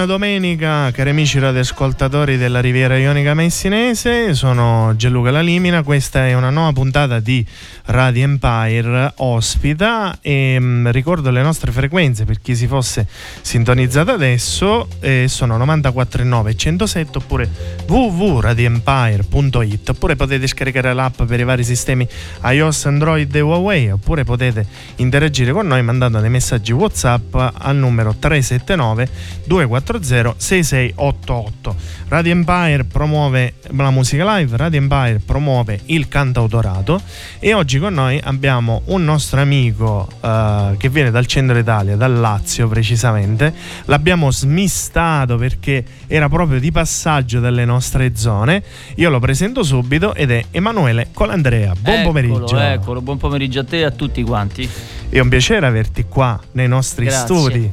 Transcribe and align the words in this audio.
Buona 0.00 0.14
domenica 0.14 0.90
cari 0.92 1.10
amici 1.10 1.38
radioascoltatori 1.38 2.38
della 2.38 2.60
Riviera 2.60 2.96
Ionica 2.96 3.34
Messinese, 3.34 4.32
sono 4.32 4.94
Gianluca 4.96 5.30
Lalimina, 5.30 5.82
questa 5.82 6.26
è 6.26 6.32
una 6.32 6.48
nuova 6.48 6.72
puntata 6.72 7.20
di 7.20 7.44
Radio 7.86 8.24
Empire 8.24 9.12
ospita 9.16 10.16
e 10.22 10.58
mh, 10.58 10.64
mm, 10.64 10.88
ricordo 10.88 11.30
le 11.30 11.42
nostre 11.42 11.70
frequenze 11.70 12.24
per 12.24 12.40
chi 12.40 12.56
si 12.56 12.66
fosse 12.66 13.06
sintonizzato 13.42 14.10
adesso, 14.10 14.88
eh, 15.00 15.26
sono 15.28 15.58
94.9 15.58 16.56
107 16.56 17.18
oppure 17.18 17.50
www.radioempire.it 17.86 19.88
oppure 19.90 20.16
potete 20.16 20.46
scaricare 20.46 20.94
l'app 20.94 21.24
per 21.24 21.40
i 21.40 21.44
vari 21.44 21.62
sistemi 21.62 22.08
iOS, 22.42 22.86
Android 22.86 23.34
e 23.34 23.40
Huawei 23.40 23.90
oppure 23.90 24.24
potete 24.24 24.64
interagire 24.96 25.52
con 25.52 25.66
noi 25.66 25.82
mandando 25.82 26.20
dei 26.20 26.30
messaggi 26.30 26.72
Whatsapp 26.72 27.34
al 27.34 27.76
numero 27.76 28.14
379 28.18 29.08
2 29.44 29.64
340 29.90 30.34
6688. 30.36 31.76
Radio 32.08 32.32
Empire 32.32 32.84
promuove 32.84 33.54
la 33.70 33.90
musica 33.90 34.36
live, 34.36 34.56
Radio 34.56 34.78
Empire 34.78 35.20
promuove 35.24 35.80
il 35.86 36.06
cantautorato 36.08 37.00
e 37.38 37.54
oggi 37.54 37.78
con 37.78 37.94
noi 37.94 38.20
abbiamo 38.22 38.82
un 38.86 39.04
nostro 39.04 39.40
amico 39.40 40.08
uh, 40.20 40.76
che 40.76 40.88
viene 40.88 41.10
dal 41.10 41.26
centro 41.26 41.58
Italia, 41.58 41.96
dal 41.96 42.18
Lazio 42.18 42.68
precisamente. 42.68 43.52
L'abbiamo 43.86 44.30
smistato 44.30 45.36
perché 45.36 45.84
era 46.06 46.28
proprio 46.28 46.60
di 46.60 46.70
passaggio 46.70 47.40
dalle 47.40 47.64
nostre 47.64 48.14
zone. 48.14 48.62
Io 48.96 49.10
lo 49.10 49.18
presento 49.18 49.62
subito 49.62 50.14
ed 50.14 50.30
è 50.30 50.44
Emanuele 50.50 51.08
Colandrea. 51.12 51.74
Buon 51.78 51.96
eccolo, 51.96 52.06
pomeriggio. 52.08 52.58
Eccolo, 52.58 53.00
buon 53.02 53.18
pomeriggio 53.18 53.60
a 53.60 53.64
te 53.64 53.78
e 53.78 53.84
a 53.84 53.90
tutti 53.90 54.22
quanti. 54.22 54.68
È 55.08 55.18
un 55.18 55.28
piacere 55.28 55.66
averti 55.66 56.04
qua 56.08 56.38
nei 56.52 56.68
nostri 56.68 57.06
Grazie. 57.06 57.24
studi. 57.24 57.72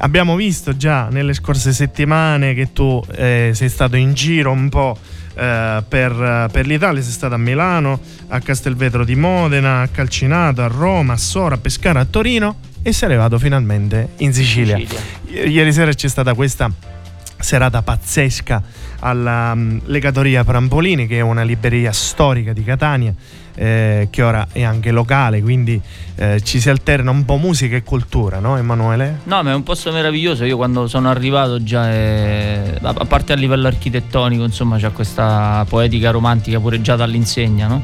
Abbiamo 0.00 0.36
visto 0.36 0.76
già 0.76 1.08
nelle 1.10 1.34
scorse 1.34 1.72
settimane 1.72 2.54
che 2.54 2.72
tu 2.72 3.02
eh, 3.14 3.50
sei 3.52 3.68
stato 3.68 3.96
in 3.96 4.14
giro 4.14 4.52
un 4.52 4.68
po' 4.68 4.96
eh, 5.34 5.82
per, 5.88 6.48
per, 6.52 6.66
l'Italia, 6.66 7.02
sei 7.02 7.12
stato 7.12 7.34
a 7.34 7.38
Milano, 7.38 8.00
a 8.28 8.40
Castelvetro 8.40 9.04
di 9.04 9.16
Modena, 9.16 9.80
a 9.80 9.88
Calcinato, 9.88 10.62
a 10.62 10.68
Roma, 10.68 11.14
a 11.14 11.16
Sora, 11.16 11.56
a 11.56 11.58
Pescara, 11.58 12.00
a 12.00 12.04
Torino 12.04 12.56
e 12.82 12.92
sei 12.92 13.08
arrivato 13.08 13.38
finalmente 13.38 14.10
in 14.18 14.32
Sicilia. 14.32 14.76
Sicilia. 14.76 15.44
Ieri 15.46 15.72
sera 15.72 15.92
c'è 15.92 16.08
stata 16.08 16.32
questa 16.34 16.70
serata 17.40 17.82
pazzesca 17.82 18.62
alla 19.00 19.52
um, 19.52 19.80
Legatoria 19.86 20.44
Prampolini, 20.44 21.06
che 21.06 21.18
è 21.18 21.20
una 21.20 21.42
libreria 21.42 21.92
storica 21.92 22.52
di 22.52 22.62
Catania 22.62 23.12
eh, 23.58 24.06
che 24.10 24.22
ora 24.22 24.46
è 24.52 24.62
anche 24.62 24.92
locale, 24.92 25.42
quindi 25.42 25.80
eh, 26.14 26.40
ci 26.42 26.60
si 26.60 26.70
alterna 26.70 27.10
un 27.10 27.24
po' 27.24 27.36
musica 27.36 27.74
e 27.74 27.82
cultura, 27.82 28.38
no 28.38 28.56
Emanuele? 28.56 29.20
No, 29.24 29.42
ma 29.42 29.50
è 29.50 29.54
un 29.54 29.64
posto 29.64 29.90
meraviglioso, 29.90 30.44
io 30.44 30.56
quando 30.56 30.86
sono 30.86 31.10
arrivato 31.10 31.62
già, 31.62 31.90
è... 31.90 32.78
a 32.80 33.04
parte 33.04 33.32
a 33.32 33.36
livello 33.36 33.66
architettonico, 33.66 34.44
insomma 34.44 34.78
c'è 34.78 34.92
questa 34.92 35.66
poetica 35.68 36.10
romantica 36.10 36.60
pure 36.60 36.80
già 36.80 36.94
dall'insegna, 36.94 37.66
no? 37.66 37.82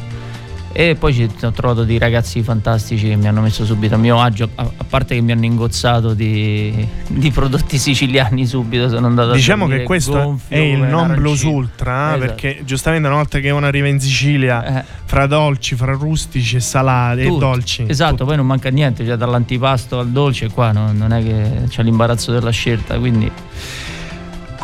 E 0.76 0.96
poi 0.96 1.14
ci 1.14 1.30
ho 1.40 1.52
trovato 1.52 1.84
dei 1.84 1.98
ragazzi 1.98 2.42
fantastici 2.42 3.08
che 3.08 3.14
mi 3.14 3.28
hanno 3.28 3.40
messo 3.40 3.64
subito 3.64 3.94
a 3.94 3.96
mio 3.96 4.20
agio, 4.20 4.48
a, 4.56 4.68
a 4.76 4.84
parte 4.84 5.14
che 5.14 5.20
mi 5.20 5.30
hanno 5.30 5.44
ingozzato 5.44 6.14
di, 6.14 6.84
di, 7.06 7.30
prodotti 7.30 7.78
siciliani 7.78 8.44
subito, 8.44 8.88
sono 8.88 9.06
andato 9.06 9.34
diciamo 9.34 9.66
a 9.66 9.68
Diciamo 9.68 9.78
che 9.78 9.84
questo 9.84 10.40
è 10.48 10.58
il 10.58 10.80
non 10.80 11.14
plus 11.14 11.42
ultra, 11.42 12.16
esatto. 12.16 12.18
perché 12.18 12.62
giustamente 12.64 13.06
una 13.06 13.18
volta 13.18 13.38
che 13.38 13.50
uno 13.50 13.66
arriva 13.66 13.86
in 13.86 14.00
Sicilia, 14.00 14.80
eh. 14.80 14.84
fra 15.04 15.26
dolci, 15.26 15.76
fra 15.76 15.92
rustici 15.92 16.56
e 16.56 16.60
salati 16.60 17.20
e 17.20 17.28
dolci. 17.38 17.84
Esatto, 17.86 18.10
tutto. 18.10 18.24
poi 18.24 18.36
non 18.36 18.46
manca 18.46 18.68
niente, 18.70 19.06
cioè 19.06 19.14
dall'antipasto 19.14 20.00
al 20.00 20.08
dolce 20.08 20.50
qua 20.50 20.72
no, 20.72 20.90
non 20.92 21.12
è 21.12 21.22
che 21.22 21.68
c'è 21.68 21.84
l'imbarazzo 21.84 22.32
della 22.32 22.50
scelta, 22.50 22.98
quindi... 22.98 23.30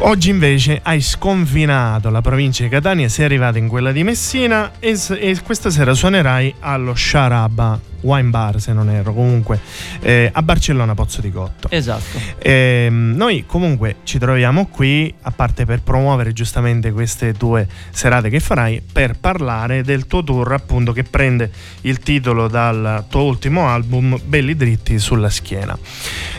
Oggi 0.02 0.30
invece 0.30 0.80
hai 0.82 1.02
sconfinato 1.02 2.08
la 2.08 2.22
provincia 2.22 2.62
di 2.62 2.70
Catania, 2.70 3.06
sei 3.10 3.26
arrivato 3.26 3.58
in 3.58 3.68
quella 3.68 3.92
di 3.92 4.02
Messina 4.02 4.72
e, 4.78 4.98
e 5.18 5.38
questa 5.44 5.68
sera 5.68 5.92
suonerai 5.92 6.54
allo 6.60 6.94
Sharaba 6.94 7.78
Wine 8.02 8.30
Bar 8.30 8.60
se 8.60 8.72
non 8.72 8.88
erro. 8.90 9.12
Comunque 9.12 9.60
eh, 10.00 10.30
a 10.32 10.42
Barcellona 10.42 10.94
Pozzo 10.94 11.20
di 11.20 11.30
Cotto. 11.30 11.68
Esatto. 11.70 12.18
Eh, 12.38 12.88
noi 12.90 13.44
comunque 13.46 13.96
ci 14.04 14.18
troviamo 14.18 14.66
qui 14.66 15.12
a 15.22 15.30
parte 15.30 15.64
per 15.64 15.82
promuovere 15.82 16.32
giustamente 16.32 16.92
queste 16.92 17.32
due 17.32 17.66
serate 17.90 18.28
che 18.28 18.40
farai 18.40 18.82
per 18.92 19.18
parlare 19.18 19.82
del 19.82 20.06
tuo 20.06 20.22
tour 20.24 20.52
appunto 20.52 20.92
che 20.92 21.04
prende 21.04 21.50
il 21.82 21.98
titolo 22.00 22.48
dal 22.48 23.04
tuo 23.08 23.24
ultimo 23.24 23.68
album 23.68 24.18
Belli 24.24 24.56
dritti 24.56 24.98
sulla 24.98 25.30
schiena. 25.30 25.76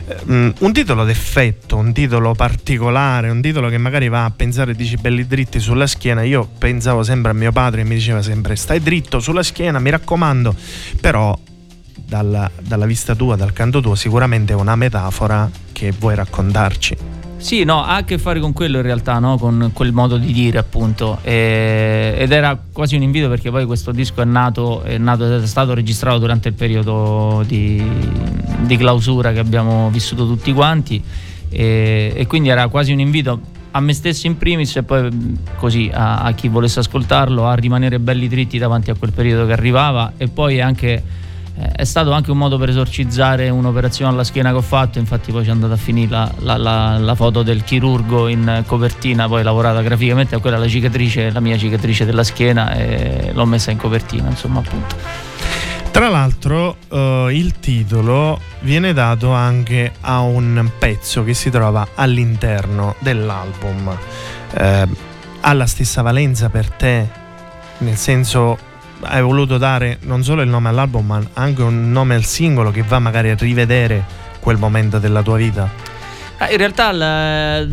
Eh, 0.07 0.53
un 0.59 0.73
titolo 0.73 1.03
d'effetto 1.03 1.77
un 1.77 1.93
titolo 1.93 2.33
particolare 2.33 3.29
un 3.29 3.41
titolo 3.41 3.69
che 3.69 3.77
magari 3.77 4.09
va 4.09 4.25
a 4.25 4.31
pensare 4.31 4.73
dici 4.75 4.95
belli 4.97 5.27
dritti 5.27 5.59
sulla 5.59 5.87
schiena. 5.87 6.23
Io 6.23 6.47
pensavo 6.57 7.03
sempre 7.03 7.31
a 7.31 7.33
mio 7.33 7.51
padre 7.51 7.81
e 7.81 7.83
mi 7.83 7.95
diceva 7.95 8.21
sempre 8.21 8.55
stai 8.55 8.81
dritto 8.81 9.19
sulla 9.19 9.43
schiena 9.43 9.79
mi 9.79 9.89
raccomando. 9.89 10.55
Però 10.99 11.37
dalla, 12.11 12.51
dalla 12.61 12.85
vista 12.85 13.15
tua, 13.15 13.37
dal 13.37 13.53
canto 13.53 13.79
tuo, 13.79 13.95
sicuramente 13.95 14.51
è 14.51 14.55
una 14.57 14.75
metafora 14.75 15.49
che 15.71 15.93
vuoi 15.97 16.13
raccontarci. 16.13 16.97
Sì, 17.37 17.63
no, 17.63 17.85
ha 17.85 17.95
a 17.95 18.03
che 18.03 18.17
fare 18.17 18.41
con 18.41 18.51
quello 18.51 18.77
in 18.77 18.83
realtà, 18.83 19.17
no? 19.19 19.37
con 19.37 19.71
quel 19.73 19.93
modo 19.93 20.17
di 20.17 20.33
dire 20.33 20.57
appunto. 20.57 21.19
E, 21.21 22.13
ed 22.17 22.33
era 22.33 22.59
quasi 22.71 22.97
un 22.97 23.03
invito 23.03 23.29
perché 23.29 23.49
poi 23.49 23.65
questo 23.65 23.93
disco 23.93 24.21
è 24.21 24.25
nato, 24.25 24.83
è 24.83 24.97
nato, 24.97 25.41
è 25.41 25.47
stato 25.47 25.73
registrato 25.73 26.19
durante 26.19 26.49
il 26.49 26.53
periodo 26.53 27.45
di, 27.47 27.81
di 28.63 28.75
clausura 28.75 29.31
che 29.31 29.39
abbiamo 29.39 29.89
vissuto 29.89 30.27
tutti 30.27 30.51
quanti 30.51 31.01
e, 31.49 32.11
e, 32.13 32.27
quindi 32.27 32.49
era 32.49 32.67
quasi 32.67 32.91
un 32.91 32.99
invito 32.99 33.39
a 33.71 33.79
me 33.79 33.93
stesso 33.93 34.27
in 34.27 34.37
primis 34.37 34.75
e 34.75 34.83
poi 34.83 35.37
così 35.55 35.89
a, 35.93 36.23
a 36.23 36.33
chi 36.33 36.49
volesse 36.49 36.79
ascoltarlo 36.79 37.47
a 37.47 37.53
rimanere 37.53 37.99
belli 37.99 38.27
dritti 38.27 38.57
davanti 38.57 38.91
a 38.91 38.95
quel 38.95 39.13
periodo 39.13 39.45
che 39.45 39.53
arrivava 39.53 40.11
e 40.17 40.27
poi 40.27 40.59
anche 40.59 41.19
eh, 41.61 41.71
è 41.73 41.83
stato 41.83 42.11
anche 42.11 42.31
un 42.31 42.37
modo 42.37 42.57
per 42.57 42.69
esorcizzare 42.69 43.49
un'operazione 43.49 44.11
alla 44.11 44.23
schiena 44.23 44.49
che 44.51 44.57
ho 44.57 44.61
fatto, 44.61 44.99
infatti 44.99 45.31
poi 45.31 45.43
c'è 45.43 45.51
andata 45.51 45.73
a 45.73 45.77
finire 45.77 46.09
la, 46.09 46.31
la, 46.39 46.57
la, 46.57 46.97
la, 46.97 47.15
foto 47.15 47.43
del 47.43 47.63
chirurgo 47.63 48.27
in 48.27 48.63
copertina, 48.65 49.27
poi 49.27 49.43
lavorata 49.43 49.81
graficamente, 49.81 50.39
quella 50.39 50.57
è 50.57 50.59
la 50.59 50.67
cicatrice, 50.67 51.31
la 51.31 51.39
mia 51.39 51.57
cicatrice 51.57 52.05
della 52.05 52.23
schiena 52.23 52.73
e 52.73 53.31
l'ho 53.33 53.45
messa 53.45 53.71
in 53.71 53.77
copertina, 53.77 54.29
insomma 54.29 54.59
appunto. 54.59 54.95
Tra 55.91 56.07
l'altro 56.07 56.77
uh, 56.87 57.27
il 57.27 57.59
titolo 57.59 58.39
viene 58.61 58.93
dato 58.93 59.31
anche 59.33 59.91
a 60.01 60.21
un 60.21 60.69
pezzo 60.79 61.23
che 61.23 61.33
si 61.33 61.49
trova 61.49 61.85
all'interno 61.95 62.95
dell'album. 62.99 63.97
Uh, 64.53 64.95
ha 65.41 65.53
la 65.53 65.65
stessa 65.65 66.01
valenza 66.01 66.49
per 66.49 66.69
te? 66.69 67.07
Nel 67.79 67.97
senso 67.97 68.57
hai 69.03 69.21
voluto 69.21 69.57
dare 69.57 69.97
non 70.01 70.23
solo 70.23 70.41
il 70.41 70.49
nome 70.49 70.69
all'album 70.69 71.05
ma 71.05 71.21
anche 71.33 71.61
un 71.61 71.91
nome 71.91 72.15
al 72.15 72.23
singolo 72.23 72.71
che 72.71 72.83
va 72.83 72.99
magari 72.99 73.29
a 73.29 73.35
rivedere 73.37 74.03
quel 74.39 74.57
momento 74.57 74.99
della 74.99 75.21
tua 75.21 75.37
vita? 75.37 75.69
Ah, 76.37 76.49
in 76.49 76.57
realtà 76.57 76.91
la, 76.91 77.65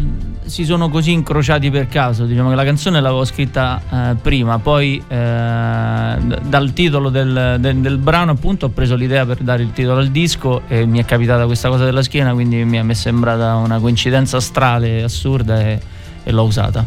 si 0.48 0.64
sono 0.64 0.88
così 0.88 1.12
incrociati 1.12 1.70
per 1.70 1.88
caso, 1.88 2.24
diciamo 2.24 2.50
che 2.50 2.54
la 2.54 2.64
canzone 2.64 3.00
l'avevo 3.00 3.24
scritta 3.24 3.80
eh, 3.90 4.14
prima, 4.20 4.58
poi 4.58 5.02
eh, 5.08 5.14
dal 5.16 6.72
titolo 6.74 7.08
del, 7.08 7.56
del, 7.60 7.76
del, 7.76 7.98
brano 7.98 8.32
appunto 8.32 8.66
ho 8.66 8.68
preso 8.68 8.94
l'idea 8.94 9.24
per 9.24 9.38
dare 9.38 9.62
il 9.62 9.72
titolo 9.72 10.00
al 10.00 10.08
disco 10.08 10.62
e 10.68 10.84
mi 10.84 10.98
è 10.98 11.04
capitata 11.04 11.46
questa 11.46 11.68
cosa 11.68 11.84
della 11.84 12.02
schiena, 12.02 12.32
quindi 12.32 12.64
mi 12.64 12.78
è 12.78 12.94
sembrata 12.94 13.54
una 13.54 13.78
coincidenza 13.78 14.36
astrale, 14.38 15.02
assurda 15.02 15.60
e, 15.60 15.80
e 16.24 16.32
l'ho 16.32 16.44
usata. 16.44 16.84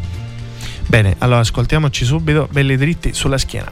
Bene, 0.87 1.15
allora 1.19 1.39
ascoltiamoci 1.39 2.03
subito, 2.03 2.47
belli 2.51 2.75
dritti 2.75 3.13
sulla 3.13 3.37
schiena. 3.37 3.71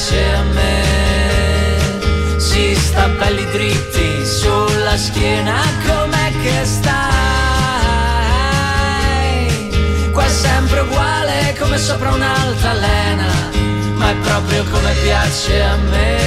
Piace 0.00 0.32
a 0.32 0.42
me. 0.42 2.38
Si 2.38 2.74
sta 2.74 3.08
belli 3.08 3.44
dritti 3.50 4.24
sulla 4.24 4.96
schiena, 4.96 5.60
com'è 5.86 6.32
che 6.42 6.64
stai? 6.64 7.00
Qua 10.12 10.24
è 10.24 10.28
sempre 10.28 10.80
uguale 10.80 11.54
come 11.58 11.76
sopra 11.76 12.12
un'altalena, 12.12 13.50
ma 13.94 14.10
è 14.10 14.14
proprio 14.14 14.64
come 14.70 14.92
piace 15.02 15.62
a 15.62 15.76
me. 15.76 16.18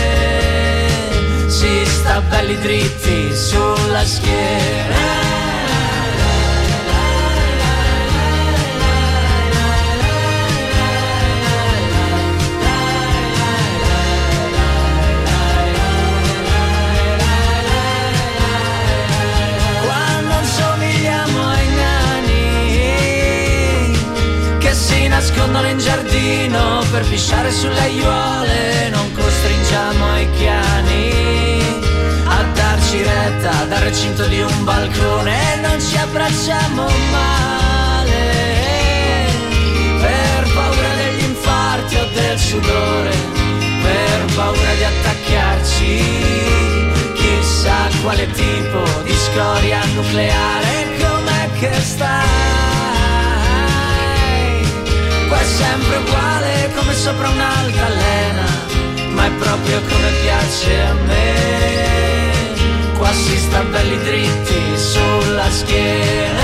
Si 1.48 1.84
sta 1.86 2.22
belli 2.22 2.58
dritti 2.60 3.36
sulla 3.36 4.06
schiena. 4.06 5.33
Nascondono 25.34 25.68
in 25.68 25.80
giardino 25.80 26.84
per 26.92 27.04
pisciare 27.08 27.52
sulle 27.52 27.80
aiuole, 27.80 28.90
non 28.90 29.12
costringiamo 29.14 30.20
i 30.20 30.30
cani 30.40 31.62
a 32.26 32.44
darci 32.54 33.02
retta 33.02 33.66
dal 33.66 33.82
recinto 33.82 34.26
di 34.26 34.42
un 34.42 34.64
balcone, 34.64 35.60
non 35.62 35.82
ci 35.82 35.98
abbracciamo 35.98 36.88
male 37.12 38.32
per 40.00 40.54
paura 40.54 40.94
degli 40.96 41.24
infarti 41.24 41.96
o 41.96 42.06
del 42.14 42.40
sudore, 42.40 43.12
per 43.82 44.26
paura 44.36 44.74
di 44.78 44.84
attaccarci 44.84 46.02
chissà 47.16 47.90
quale 48.02 48.30
tipo 48.32 48.84
di 49.04 49.14
scoria 49.14 49.84
nucleare, 49.96 50.88
com'è 51.00 51.50
che 51.60 51.74
sta? 51.82 52.63
È 55.32 55.44
sempre 55.44 55.98
uguale 55.98 56.72
come 56.76 56.94
sopra 56.94 57.30
un'altalena, 57.30 58.46
ma 59.12 59.26
è 59.26 59.32
proprio 59.32 59.82
come 59.82 60.10
piace 60.22 60.82
a 60.82 60.94
me. 60.94 62.32
Qua 62.98 63.12
si 63.12 63.38
sta 63.38 63.62
belli 63.64 63.98
dritti 64.04 64.78
sulla 64.78 65.50
schiena. 65.50 66.43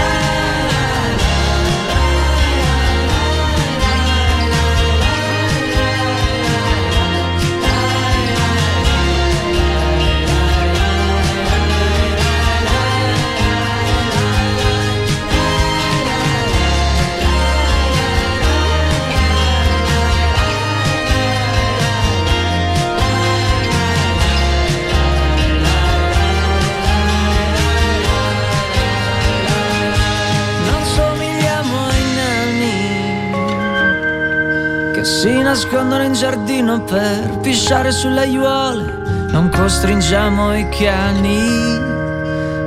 Si 35.19 35.41
nascondono 35.41 36.03
in 36.03 36.13
giardino 36.13 36.81
per 36.81 37.39
pisciare 37.41 37.91
sulle 37.91 38.21
aiuole, 38.21 39.27
non 39.31 39.49
costringiamo 39.53 40.55
i 40.55 40.69
cani. 40.69 41.77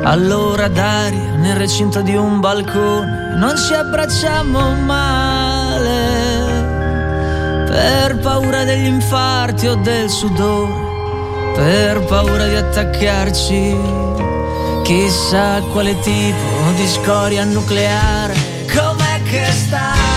Allora 0.03 0.69
d'aria 0.69 1.33
nel 1.37 1.57
recinto 1.57 2.03
di 2.03 2.15
un 2.15 2.41
balcone 2.41 3.37
non 3.37 3.57
ci 3.57 3.73
abbracciamo 3.73 4.75
male 4.85 6.01
per 7.69 8.19
paura 8.19 8.65
degli 8.65 8.85
infarti 8.85 9.69
o 9.69 9.77
del 9.77 10.11
sudore, 10.11 11.55
per 11.55 12.05
paura 12.05 12.47
di 12.49 12.57
attaccarci 12.57 13.77
chissà 14.83 15.63
quale 15.73 15.99
tipo 16.01 16.71
di 16.77 16.87
scoria 16.87 17.45
nucleare. 17.45 18.35
Com'è 18.71 19.23
che 19.23 19.51
sta? 19.53 20.12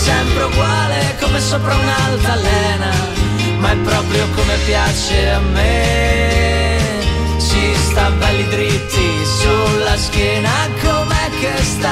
Sempre 0.00 0.44
uguale 0.44 1.16
come 1.20 1.40
sopra 1.40 1.74
un'altalena, 1.74 2.90
ma 3.58 3.70
è 3.72 3.76
proprio 3.76 4.26
come 4.34 4.56
piace 4.64 5.30
a 5.30 5.40
me. 5.40 6.78
Si 7.36 7.74
sta 7.88 8.10
belli 8.10 8.48
dritti 8.48 9.24
sulla 9.24 9.96
schiena, 9.96 10.68
com'è 10.82 11.30
che 11.40 11.62
stai? 11.62 11.90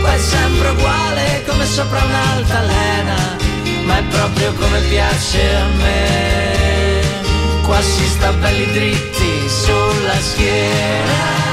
Qua 0.00 0.12
è 0.14 0.18
sempre 0.18 0.68
uguale 0.68 1.44
come 1.46 1.66
sopra 1.66 2.02
un'altalena, 2.02 3.36
ma 3.84 3.98
è 3.98 4.02
proprio 4.04 4.52
come 4.54 4.80
piace 4.88 5.54
a 5.54 5.66
me. 5.82 7.02
Qua 7.62 7.80
si 7.82 8.06
sta 8.06 8.32
belli 8.32 8.72
dritti 8.72 9.48
sulla 9.48 10.18
schiena. 10.18 11.47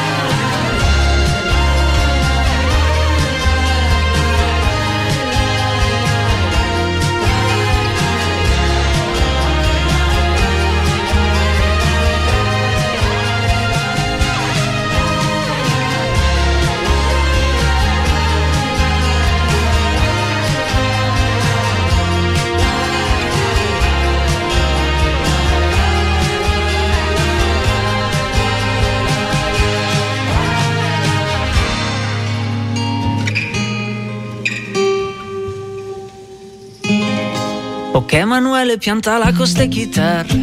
Ok 38.05 38.13
Emanuele 38.13 38.77
pianta 38.77 39.17
la 39.17 39.33
costa 39.33 39.63
e 39.63 39.67
chitarre, 39.67 40.35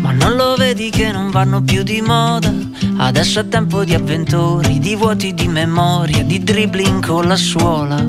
ma 0.00 0.10
non 0.10 0.36
lo 0.36 0.54
vedi 0.56 0.88
che 0.88 1.12
non 1.12 1.30
vanno 1.30 1.60
più 1.60 1.82
di 1.82 2.00
moda. 2.00 2.50
Adesso 2.96 3.40
è 3.40 3.48
tempo 3.48 3.84
di 3.84 3.92
avventori, 3.92 4.78
di 4.78 4.96
vuoti 4.96 5.34
di 5.34 5.46
memoria, 5.46 6.24
di 6.24 6.42
dribbling 6.42 7.04
con 7.04 7.28
la 7.28 7.36
suola. 7.36 8.02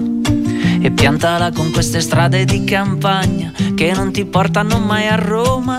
E 0.82 0.91
piantala 0.91 1.51
con 1.51 1.72
queste 1.72 2.00
strade 2.00 2.46
di 2.46 2.63
campagna 2.63 3.51
che 3.75 3.91
non 3.91 4.13
ti 4.13 4.24
portano 4.24 4.80
mai 4.80 5.08
a 5.08 5.15
Roma. 5.15 5.77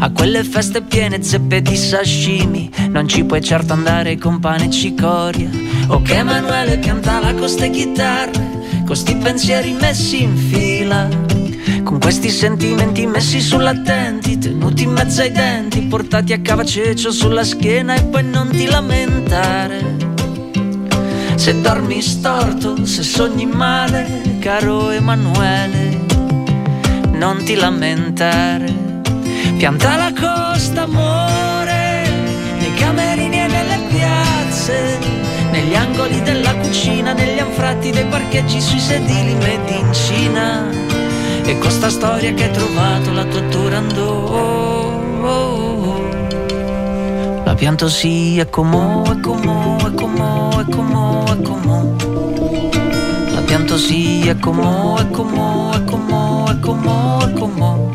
A 0.00 0.10
quelle 0.10 0.44
feste 0.44 0.82
piene 0.82 1.22
zeppe 1.22 1.62
di 1.62 1.74
sashimi 1.74 2.70
Non 2.90 3.08
ci 3.08 3.24
puoi 3.24 3.40
certo 3.40 3.72
andare 3.72 4.18
con 4.18 4.40
pane 4.40 4.66
e 4.66 4.70
cicoria 4.70 5.48
Ok 5.86 6.10
Emanuele 6.10 6.76
piantala 6.76 7.32
con 7.32 7.48
ste 7.48 7.70
chitarre 7.70 8.82
Con 8.84 8.94
sti 8.94 9.16
pensieri 9.16 9.72
messi 9.72 10.22
in 10.22 10.36
fila 10.36 11.08
con 11.82 11.98
questi 11.98 12.30
sentimenti 12.30 13.06
messi 13.06 13.40
sull'attenti, 13.40 14.38
tenuti 14.38 14.84
in 14.84 14.90
mezzo 14.90 15.22
ai 15.22 15.32
denti, 15.32 15.82
portati 15.82 16.32
a 16.32 16.40
cavacecio 16.40 17.10
sulla 17.10 17.44
schiena 17.44 17.94
e 17.94 18.04
poi 18.04 18.24
non 18.24 18.48
ti 18.50 18.66
lamentare. 18.66 19.96
Se 21.34 21.60
dormi 21.60 22.00
storto, 22.00 22.84
se 22.84 23.02
sogni 23.02 23.46
male, 23.46 24.38
caro 24.40 24.90
Emanuele, 24.90 26.04
non 27.12 27.42
ti 27.44 27.54
lamentare. 27.54 28.72
Pianta 29.56 29.96
la 29.96 30.12
costa, 30.12 30.82
amore, 30.82 32.08
nei 32.58 32.74
camerini 32.74 33.40
e 33.40 33.46
nelle 33.46 33.78
piazze, 33.88 34.98
negli 35.50 35.74
angoli 35.74 36.22
della 36.22 36.54
cucina, 36.56 37.12
negli 37.12 37.38
anfratti 37.38 37.90
dei 37.90 38.06
parcheggi, 38.06 38.60
sui 38.60 38.80
sedili 38.80 39.34
made 39.34 39.72
in 39.72 39.92
Cina 39.92 40.85
e 41.46 41.58
con 41.58 41.70
sta 41.70 41.88
storia 41.88 42.34
che 42.34 42.44
hai 42.44 42.50
trovato 42.50 43.12
la 43.12 43.24
tua 43.24 43.40
Turandot 43.42 45.04
La 47.44 47.54
pianto 47.54 47.88
sì, 47.88 48.38
è 48.38 48.50
comò, 48.50 49.04
è 49.04 49.20
comò, 49.20 49.78
è 49.78 49.94
comò, 49.94 50.58
è 50.58 50.64
comò, 50.68 51.24
è 51.32 51.42
comò. 51.42 51.94
La 53.32 53.40
pianto 53.42 53.78
sì, 53.78 54.26
è 54.26 54.36
comò, 54.38 54.96
è 54.96 55.08
comò, 55.10 55.70
è 55.72 55.84
comò, 55.84 56.46
è 56.48 56.58
comò, 56.58 57.20
è 57.20 57.32
comò. 57.32 57.90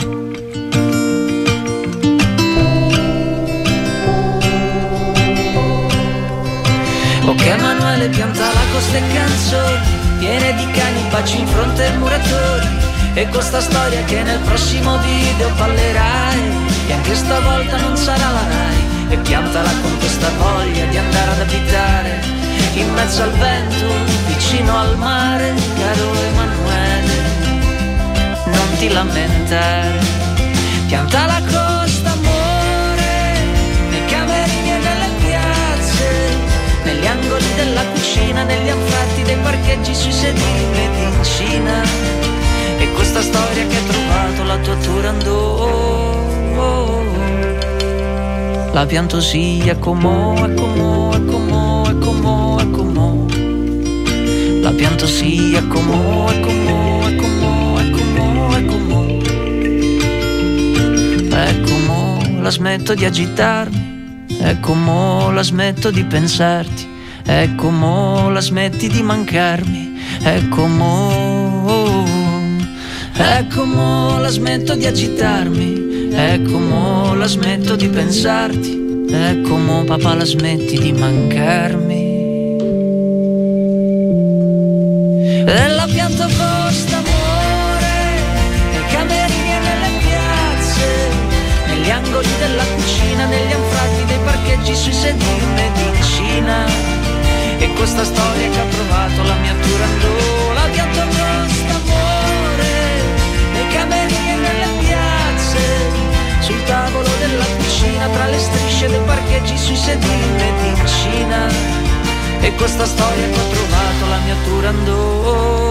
Ok 7.25 7.45
Emanuele 7.45 8.07
pianta 8.09 8.45
la 8.45 8.65
costa 8.73 8.97
e 8.97 9.03
canzoni 9.13 9.99
Piene 10.19 10.55
di 10.55 10.65
cani, 10.71 11.01
baci 11.11 11.39
in 11.39 11.47
fronte 11.47 11.83
ai 11.85 11.97
muratori 11.97 12.90
e 13.13 13.27
con 13.27 13.41
sta 13.41 13.59
storia 13.59 14.03
che 14.05 14.23
nel 14.23 14.39
prossimo 14.39 14.97
video 14.99 15.49
ballerai 15.57 16.39
E 16.87 16.93
anche 16.93 17.15
stavolta 17.15 17.77
non 17.77 17.97
sarà 17.97 18.29
la 18.29 18.47
Rai. 18.47 19.09
E 19.09 19.17
piantala 19.17 19.69
con 19.81 19.97
questa 19.97 20.29
voglia 20.37 20.85
di 20.85 20.97
andare 20.97 21.31
ad 21.31 21.39
abitare 21.41 22.21
In 22.75 22.93
mezzo 22.93 23.23
al 23.23 23.31
vento, 23.31 23.85
vicino 24.27 24.77
al 24.77 24.97
mare 24.97 25.53
Caro 25.77 26.13
Emanuele, 26.13 27.13
non 28.45 28.77
ti 28.77 28.87
lamentare 28.87 29.99
Pianta 30.87 31.25
la 31.25 31.41
costa, 31.41 32.11
amore 32.11 33.43
Nei 33.89 34.05
camerini 34.05 34.71
e 34.71 34.77
nelle 34.77 35.09
piazze 35.19 36.37
Negli 36.85 37.05
angoli 37.05 37.53
della 37.55 37.83
cucina 37.93 38.43
Negli 38.43 38.69
anfratti 38.69 39.23
dei 39.23 39.37
parcheggi 39.37 39.93
Sui 39.93 40.13
sedili 40.13 40.83
in 41.03 41.23
Cina. 41.23 41.83
e 41.83 42.30
questa 43.21 43.37
storia 43.37 43.67
che 43.67 43.77
ha 43.77 43.83
trovato 43.83 44.43
la 44.43 44.57
tua 44.57 44.75
Turandot 44.77 45.69
La 48.73 48.85
pianto 48.85 49.19
è 49.61 49.77
comò, 49.77 50.45
è 50.45 50.53
comò, 50.53 51.13
è 52.57 52.69
comò 52.69 53.25
La 54.61 54.71
pianto 54.71 55.05
sì, 55.05 55.53
è 55.53 55.67
comò, 55.67 56.27
è 56.29 56.39
comò 56.39 56.99
È 61.33 61.61
comò, 61.61 62.19
la 62.39 62.49
smetto 62.49 62.93
di 62.93 63.05
agitarmi. 63.05 64.25
È 64.39 64.59
comò, 64.59 65.31
la 65.31 65.43
smetto 65.43 65.91
di 65.91 66.03
pensarti. 66.03 66.89
È 67.23 67.49
comò, 67.55 68.29
la 68.29 68.41
smetti 68.41 68.87
di 68.87 69.01
mancarmi. 69.01 69.99
È 70.21 70.47
comò 70.49 71.30
Ecco 73.23 73.65
mo 73.65 74.17
la 74.17 74.29
smetto 74.29 74.73
di 74.73 74.87
agitarmi, 74.87 76.09
ecco 76.11 76.57
mo 76.57 77.13
la 77.13 77.27
smetto 77.27 77.75
di 77.75 77.87
pensarti, 77.87 79.05
ecco 79.11 79.57
mo 79.57 79.83
papà 79.83 80.15
la 80.15 80.25
smetti 80.25 80.79
di 80.79 80.91
mancarmi. 80.91 82.09
E 85.45 85.67
la 85.67 85.85
pianta 85.85 86.25
costa 86.25 86.97
amore, 86.97 87.93
nei 88.71 88.85
camerini 88.89 89.51
e 89.51 89.59
nelle 89.59 89.91
piazze, 89.99 90.85
negli 91.67 91.91
angoli 91.91 92.29
della 92.39 92.63
cucina, 92.75 93.25
negli 93.25 93.53
anfratti 93.53 94.05
dei 94.05 94.19
parcheggi, 94.25 94.75
sui 94.75 94.93
sedili 94.93 95.45
medicina. 95.53 96.65
E 97.59 97.71
questa 97.73 98.03
storia 98.03 98.49
che 98.49 98.59
ha 98.59 98.65
provato 98.65 99.21
la 99.21 99.35
mia 99.35 99.53
Turandot, 99.61 100.30
sul 106.51 106.63
tavolo 106.63 107.07
della 107.19 107.45
cucina, 107.57 108.07
tra 108.09 108.27
le 108.27 108.37
strisce 108.37 108.87
dei 108.87 108.99
parcheggi, 109.05 109.57
sui 109.57 109.75
sedili 109.75 110.47
in 110.67 110.85
Cina. 110.85 111.47
E 112.41 112.53
questa 112.55 112.85
storia 112.85 113.29
che 113.29 113.39
ho 113.39 113.47
trovato 113.49 114.05
la 114.09 114.17
mia 114.25 114.35
Turandot. 114.43 115.69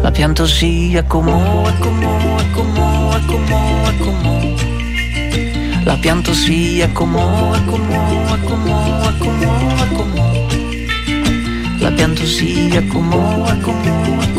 La 0.00 0.10
pianto 0.10 0.46
sì, 0.46 0.94
è 0.94 1.04
comò, 1.06 1.64
è 1.66 1.78
comò, 1.78 2.36
è 2.36 2.50
comò, 2.50 3.16
è 3.16 3.24
comò, 3.24 3.84
è 3.84 3.96
comò. 3.96 4.40
La 5.84 5.96
pianto 5.96 6.32
sì, 6.34 6.80
è 6.80 6.92
comò, 6.92 7.52
è 7.52 7.64
comò, 7.64 8.34
è 8.34 8.40
comò, 8.44 9.08
è 9.08 9.16
comò, 9.18 9.82
è 9.82 9.88
comò. 9.92 10.32
La 11.78 11.90
pianto 11.90 12.24
sì, 12.26 12.68
è 12.68 12.86
comò, 12.86 13.44
è 13.46 13.58
comò, 13.60 14.20
è 14.20 14.32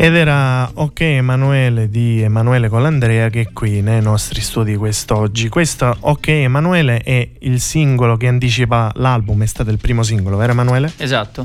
ed 0.00 0.14
era 0.14 0.70
Ok 0.74 1.00
Emanuele 1.00 1.88
di 1.88 2.22
Emanuele 2.22 2.68
Colandrea 2.68 3.30
che 3.30 3.40
è 3.40 3.52
qui 3.52 3.82
nei 3.82 4.00
nostri 4.00 4.40
studi 4.40 4.76
quest'oggi. 4.76 5.48
Questo 5.48 5.92
Ok 6.02 6.28
Emanuele 6.28 6.98
è 6.98 7.28
il 7.40 7.60
singolo 7.60 8.16
che 8.16 8.28
anticipa 8.28 8.92
l'album, 8.94 9.42
è 9.42 9.46
stato 9.46 9.70
il 9.70 9.78
primo 9.78 10.04
singolo, 10.04 10.36
vero 10.36 10.52
Emanuele? 10.52 10.92
Esatto. 10.98 11.44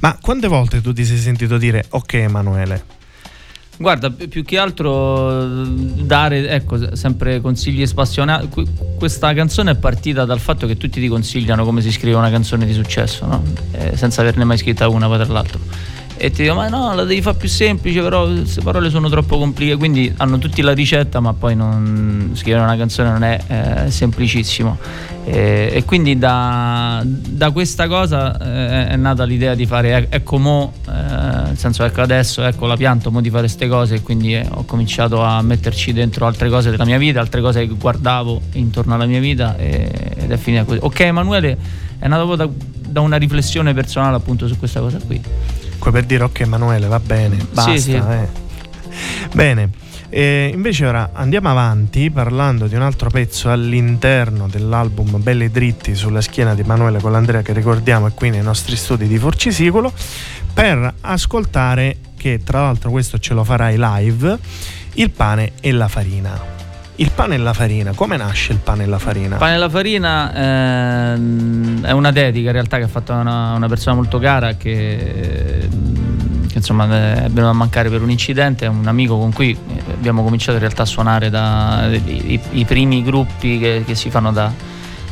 Ma 0.00 0.18
quante 0.20 0.48
volte 0.48 0.80
tu 0.80 0.92
ti 0.92 1.04
sei 1.04 1.18
sentito 1.18 1.56
dire 1.56 1.84
Ok 1.90 2.14
Emanuele? 2.14 2.84
Guarda, 3.76 4.10
più 4.10 4.42
che 4.42 4.58
altro 4.58 5.44
dare, 5.46 6.48
ecco, 6.48 6.96
sempre 6.96 7.40
consigli 7.40 7.86
spassionati. 7.86 8.48
Questa 8.98 9.32
canzone 9.34 9.70
è 9.70 9.76
partita 9.76 10.24
dal 10.24 10.40
fatto 10.40 10.66
che 10.66 10.76
tutti 10.76 10.98
ti 10.98 11.06
consigliano 11.06 11.64
come 11.64 11.80
si 11.80 11.92
scrive 11.92 12.16
una 12.16 12.30
canzone 12.30 12.66
di 12.66 12.72
successo, 12.72 13.24
no? 13.24 13.44
eh, 13.70 13.96
senza 13.96 14.20
averne 14.20 14.42
mai 14.42 14.58
scritta 14.58 14.88
una 14.88 15.06
poi 15.06 15.18
tra 15.22 15.32
l'altro 15.32 15.93
e 16.16 16.30
ti 16.30 16.42
dico 16.42 16.54
ma 16.54 16.68
no 16.68 16.94
la 16.94 17.02
devi 17.04 17.20
fare 17.20 17.36
più 17.36 17.48
semplice 17.48 18.00
però 18.00 18.26
queste 18.26 18.60
parole 18.60 18.88
sono 18.88 19.08
troppo 19.08 19.36
complicate 19.36 19.76
quindi 19.76 20.12
hanno 20.18 20.38
tutti 20.38 20.62
la 20.62 20.72
ricetta 20.72 21.18
ma 21.18 21.32
poi 21.32 21.56
non, 21.56 22.30
scrivere 22.34 22.62
una 22.62 22.76
canzone 22.76 23.10
non 23.10 23.24
è 23.24 23.40
eh, 23.46 23.90
semplicissimo. 23.90 24.78
E, 25.26 25.70
e, 25.72 25.84
quindi 25.84 26.18
da, 26.18 27.02
da 27.02 27.50
questa 27.50 27.88
cosa 27.88 28.36
eh, 28.38 28.88
è 28.88 28.96
nata 28.96 29.24
l'idea 29.24 29.54
di 29.54 29.64
fare 29.64 30.06
ecco 30.10 30.38
mo 30.38 30.74
eh, 30.86 30.90
nel 30.90 31.56
senso 31.56 31.82
ecco 31.82 32.02
adesso 32.02 32.44
ecco 32.44 32.66
la 32.66 32.76
pianto 32.76 33.10
mo 33.10 33.22
di 33.22 33.30
fare 33.30 33.42
queste 33.42 33.66
cose 33.66 33.94
e 33.96 34.02
quindi 34.02 34.34
eh, 34.34 34.46
ho 34.48 34.64
cominciato 34.64 35.22
a 35.22 35.40
metterci 35.40 35.94
dentro 35.94 36.26
altre 36.26 36.50
cose 36.50 36.70
della 36.70 36.84
mia 36.84 36.98
vita 36.98 37.20
altre 37.20 37.40
cose 37.40 37.66
che 37.66 37.74
guardavo 37.74 38.40
intorno 38.52 38.94
alla 38.94 39.06
mia 39.06 39.20
vita 39.20 39.56
e, 39.56 39.90
ed 40.14 40.30
è 40.30 40.36
finita 40.36 40.64
così. 40.64 40.78
Ok 40.82 41.00
Emanuele 41.00 41.56
è 41.98 42.06
nato 42.06 42.36
da, 42.36 42.46
da 42.86 43.00
una 43.00 43.16
riflessione 43.16 43.72
personale 43.72 44.16
appunto 44.16 44.46
su 44.46 44.58
questa 44.58 44.80
cosa 44.80 44.98
qui 44.98 45.18
comunque 45.84 45.90
per 45.92 46.04
dire 46.04 46.24
ok 46.24 46.40
Emanuele 46.40 46.86
va 46.86 46.98
bene, 47.00 47.36
basta. 47.52 47.72
Sì, 47.72 47.78
sì. 47.78 47.92
Eh. 47.92 48.28
Bene, 49.32 49.70
e 50.08 50.50
invece 50.52 50.86
ora 50.86 51.10
andiamo 51.12 51.50
avanti 51.50 52.10
parlando 52.10 52.66
di 52.66 52.74
un 52.74 52.82
altro 52.82 53.10
pezzo 53.10 53.50
all'interno 53.50 54.48
dell'album 54.48 55.20
Belli 55.22 55.50
dritti 55.50 55.94
sulla 55.94 56.20
schiena 56.20 56.54
di 56.54 56.62
Emanuele 56.62 57.00
Colandrea 57.00 57.42
che 57.42 57.52
ricordiamo 57.52 58.06
è 58.06 58.14
qui 58.14 58.30
nei 58.30 58.42
nostri 58.42 58.76
studi 58.76 59.06
di 59.06 59.18
Forcisicolo 59.18 59.92
per 60.54 60.94
ascoltare 61.00 61.96
che 62.16 62.40
tra 62.42 62.62
l'altro 62.62 62.90
questo 62.90 63.18
ce 63.18 63.34
lo 63.34 63.44
farai 63.44 63.76
live 63.76 64.38
il 64.94 65.10
pane 65.10 65.52
e 65.60 65.72
la 65.72 65.88
farina. 65.88 66.53
Il 66.96 67.10
pane 67.10 67.34
e 67.34 67.38
la 67.38 67.52
farina, 67.52 67.92
come 67.92 68.16
nasce 68.16 68.52
il 68.52 68.58
pane 68.58 68.84
e 68.84 68.86
la 68.86 69.00
farina? 69.00 69.34
Il 69.34 69.40
pane 69.40 69.54
e 69.54 69.58
la 69.58 69.68
farina 69.68 71.12
ehm, 71.12 71.84
è 71.84 71.90
una 71.90 72.12
dedica 72.12 72.46
in 72.46 72.52
realtà 72.52 72.76
che 72.76 72.84
ha 72.84 72.88
fatto 72.88 73.12
una, 73.12 73.54
una 73.54 73.66
persona 73.66 73.96
molto 73.96 74.20
cara 74.20 74.54
che, 74.54 75.68
che 76.48 76.56
insomma 76.56 76.84
è 76.84 77.28
venuto 77.30 77.48
a 77.48 77.52
mancare 77.52 77.90
per 77.90 78.00
un 78.00 78.10
incidente, 78.10 78.66
è 78.66 78.68
un 78.68 78.86
amico 78.86 79.18
con 79.18 79.32
cui 79.32 79.58
abbiamo 79.92 80.22
cominciato 80.22 80.52
in 80.52 80.60
realtà 80.60 80.82
a 80.82 80.86
suonare 80.86 81.30
da 81.30 81.88
i, 81.90 82.40
i 82.52 82.64
primi 82.64 83.02
gruppi 83.02 83.58
che, 83.58 83.82
che 83.84 83.96
si 83.96 84.08
fanno 84.08 84.30
da, 84.30 84.52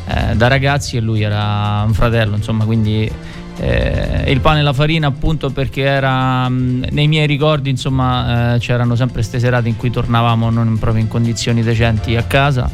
eh, 0.07 0.35
da, 0.35 0.47
ragazzi 0.47 0.95
e 0.95 1.01
lui 1.01 1.21
era 1.21 1.83
un 1.85 1.93
fratello, 1.93 2.37
insomma 2.37 2.63
quindi 2.63 3.11
eh, 3.59 4.31
il 4.31 4.39
pane 4.41 4.59
e 4.59 4.63
la 4.63 4.73
farina 4.73 5.07
appunto 5.07 5.49
perché 5.51 5.83
era 5.83 6.47
mh, 6.49 6.87
nei 6.91 7.07
miei 7.07 7.27
ricordi 7.27 7.69
insomma 7.69 8.55
eh, 8.55 8.59
c'erano 8.59 8.95
sempre 8.95 9.15
queste 9.15 9.39
serate 9.39 9.67
in 9.69 9.77
cui 9.77 9.91
tornavamo 9.91 10.49
non 10.49 10.77
proprio 10.79 11.01
in 11.01 11.07
condizioni 11.07 11.61
decenti 11.61 12.15
a 12.15 12.23
casa 12.23 12.69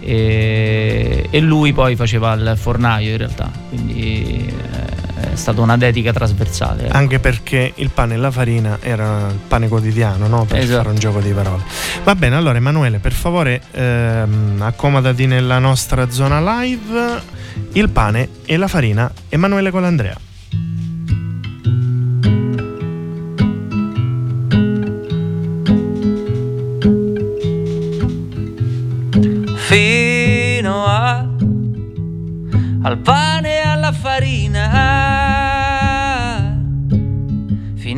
e, 0.00 1.26
e 1.30 1.40
lui 1.40 1.72
poi 1.72 1.94
faceva 1.94 2.32
il 2.32 2.54
fornaio 2.56 3.10
in 3.10 3.16
realtà. 3.18 3.50
Quindi 3.68 4.46
eh, 4.48 4.99
è 5.32 5.36
stata 5.36 5.60
una 5.60 5.76
dedica 5.76 6.12
trasversale 6.12 6.86
ecco. 6.86 6.96
anche 6.96 7.18
perché 7.18 7.72
il 7.76 7.90
pane 7.90 8.14
e 8.14 8.16
la 8.16 8.30
farina 8.30 8.78
era 8.80 9.28
il 9.28 9.38
pane 9.46 9.68
quotidiano 9.68 10.26
no? 10.26 10.44
per 10.44 10.58
esatto. 10.58 10.76
fare 10.76 10.88
un 10.90 10.98
gioco 10.98 11.20
di 11.20 11.30
parole 11.30 11.62
va 12.04 12.14
bene 12.14 12.36
allora 12.36 12.56
Emanuele 12.56 12.98
per 12.98 13.12
favore 13.12 13.60
ehm, 13.72 14.60
accomodati 14.60 15.26
nella 15.26 15.58
nostra 15.58 16.10
zona 16.10 16.62
live 16.62 17.38
il 17.72 17.88
pane 17.90 18.28
e 18.44 18.56
la 18.56 18.68
farina 18.68 19.10
Emanuele 19.28 19.70
Colandrea. 19.70 20.16
Fino 29.68 30.84
a, 30.84 31.18
al 32.82 32.98
pane 32.98 33.54
e 33.54 33.60
alla 33.60 33.92
farina, 33.92 35.09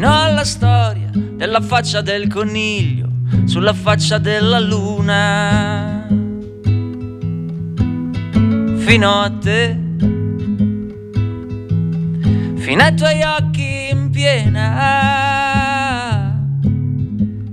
fino 0.02 0.20
alla 0.20 0.44
storia 0.44 1.10
della 1.14 1.60
faccia 1.60 2.00
del 2.00 2.26
coniglio 2.26 3.08
sulla 3.44 3.72
faccia 3.72 4.18
della 4.18 4.58
luna. 4.58 6.08
Fino 8.78 9.20
a 9.20 9.30
te, 9.30 9.78
fino 12.56 12.82
ai 12.82 12.94
tuoi 12.96 13.22
occhi 13.22 13.90
in 13.92 14.10
piena, 14.10 14.76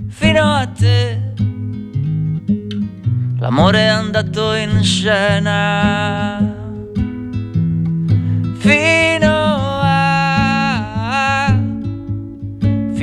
fino 0.08 0.42
a 0.42 0.66
te. 0.66 1.20
L'amore 3.38 3.78
è 3.78 3.86
andato 3.86 4.54
in 4.54 4.82
scena. 4.82 6.58
Fino 8.58 9.26
a, 9.26 9.39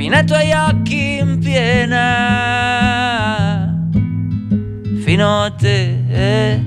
fino 0.08 0.20
ai 0.20 0.24
tuoi 0.24 0.52
occhi 0.52 1.18
in 1.18 1.38
piena, 1.38 2.00
fino 5.04 5.42
a 5.42 5.50
te 5.50 6.64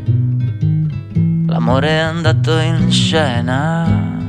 l'amore 1.47 1.87
è 1.87 1.97
andato 1.97 2.59
in 2.59 2.91
scena. 2.91 4.19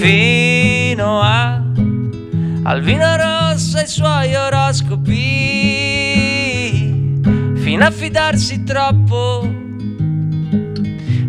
Fino 0.00 1.20
a, 1.20 1.62
al 2.62 2.80
vino 2.80 3.16
rosso 3.16 3.76
e 3.76 3.82
i 3.82 3.86
suoi 3.86 4.34
oroscopi, 4.34 5.10
fino 7.56 7.84
a 7.84 7.90
fidarsi 7.90 8.64
troppo 8.64 9.61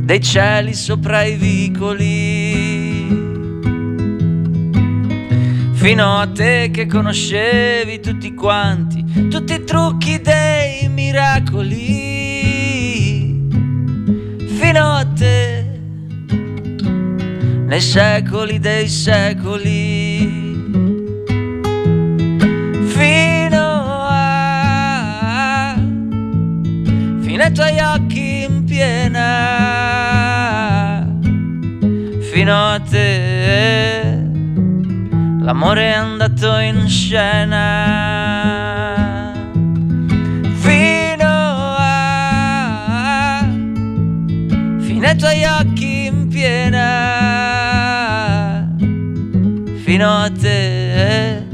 dei 0.04 0.22
cieli 0.22 0.74
sopra 0.74 1.24
i 1.24 1.36
vicoli. 1.36 3.22
Fino 5.72 6.18
a 6.18 6.28
te 6.28 6.70
che 6.72 6.86
conoscevi 6.86 8.00
tutti 8.00 8.34
quanti, 8.34 9.28
tutti 9.30 9.54
i 9.54 9.64
trucchi 9.64 10.22
dei 10.22 10.88
miracoli, 10.90 11.82
fino 14.46 14.92
a 14.94 15.06
te, 15.06 15.66
nei 17.66 17.82
secoli 17.82 18.60
dei 18.60 18.88
secoli, 18.88 20.28
fino 22.86 23.84
a, 24.08 25.76
fino 27.20 27.44
ai 27.44 27.52
tuoi 27.52 27.80
occhi 27.80 28.44
in 28.44 28.64
piena, 28.64 29.83
fino 32.34 32.52
a 32.52 32.80
te 32.80 34.28
l'amore 35.42 35.92
è 35.92 35.94
andato 35.94 36.58
in 36.58 36.88
scena. 36.88 38.32
Fino 40.56 41.28
a 41.78 43.46
fino 44.80 45.06
ai 45.06 45.16
tuoi 45.16 45.46
occhi 45.46 46.06
in 46.08 46.28
piena. 46.28 46.82
Fino 49.84 50.10
a 50.10 50.32
te. 50.32 51.46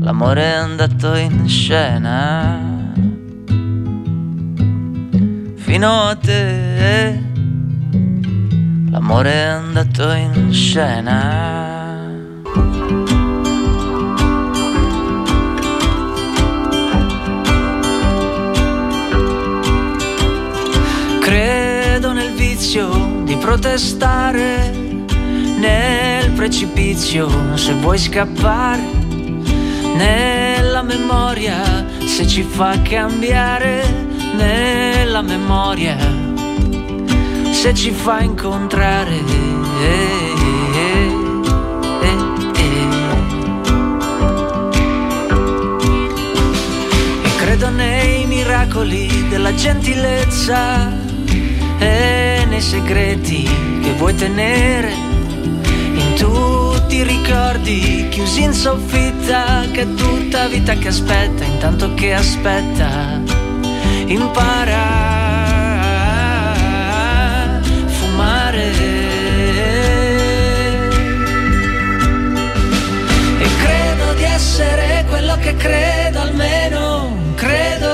L'amore 0.00 0.42
è 0.42 0.54
andato 0.54 1.14
in 1.16 1.46
scena. 1.46 2.62
Fino 5.56 6.08
a 6.08 6.14
te 6.14 7.23
l'amore 9.06 9.32
è 9.32 9.44
andato 9.48 10.10
in 10.12 10.50
scena. 10.50 12.00
Credo 21.20 22.12
nel 22.12 22.32
vizio 22.32 23.20
di 23.24 23.36
protestare 23.36 24.72
nel 25.58 26.30
precipizio 26.30 27.28
se 27.56 27.74
vuoi 27.74 27.98
scappare, 27.98 28.82
nella 29.96 30.82
memoria 30.82 31.84
se 32.06 32.26
ci 32.26 32.42
fa 32.42 32.80
cambiare, 32.80 33.84
nella 34.34 35.20
memoria 35.20 36.23
se 37.64 37.72
ci 37.72 37.92
fa 37.92 38.20
incontrare. 38.20 39.22
credo 47.38 47.70
nei 47.70 48.26
miracoli 48.26 49.28
della 49.30 49.54
gentilezza 49.54 50.92
e 51.78 52.44
nei 52.46 52.60
segreti 52.60 53.48
che 53.80 53.94
vuoi 53.96 54.14
tenere, 54.14 54.92
in 54.92 56.14
tutti 56.18 56.96
i 56.96 57.02
ricordi 57.02 58.08
chiusi 58.10 58.42
in 58.42 58.52
soffitta, 58.52 59.62
che 59.72 59.94
tutta 59.94 60.48
vita 60.48 60.74
che 60.74 60.88
aspetta, 60.88 61.44
intanto 61.44 61.94
che 61.94 62.12
aspetta, 62.12 63.22
impara 64.04 65.13
essere 74.54 75.04
quello 75.08 75.36
che 75.38 75.56
credo 75.56 76.20
almeno 76.20 77.16
credo. 77.34 77.92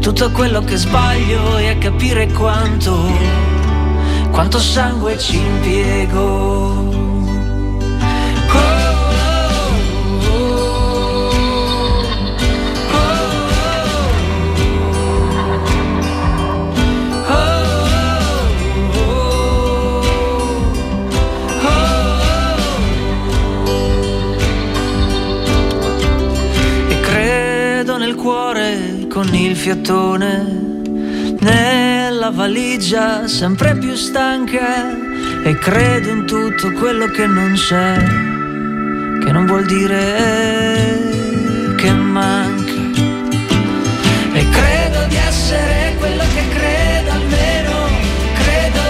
Tutto 0.00 0.30
quello 0.30 0.62
che 0.62 0.76
sbaglio 0.76 1.58
è 1.58 1.76
capire 1.76 2.26
quanto, 2.32 2.96
quanto 4.30 4.58
sangue 4.58 5.18
ci 5.18 5.36
impiego. 5.36 6.61
Con 29.22 29.34
il 29.36 29.54
fiatone 29.54 30.44
nella 31.38 32.30
valigia 32.30 33.28
sempre 33.28 33.76
più 33.76 33.94
stanca 33.94 34.90
e 35.44 35.56
credo 35.58 36.08
in 36.08 36.26
tutto 36.26 36.72
quello 36.72 37.06
che 37.06 37.26
non 37.28 37.52
c'è, 37.52 37.98
che 39.24 39.30
non 39.30 39.46
vuol 39.46 39.64
dire 39.64 40.98
che 41.76 41.90
manca. 41.92 42.72
E 44.32 44.48
credo 44.50 45.06
di 45.06 45.16
essere 45.16 45.94
quello 45.98 46.24
che 46.34 46.48
credo, 46.56 47.10
almeno 47.12 47.74
credo. 48.42 48.82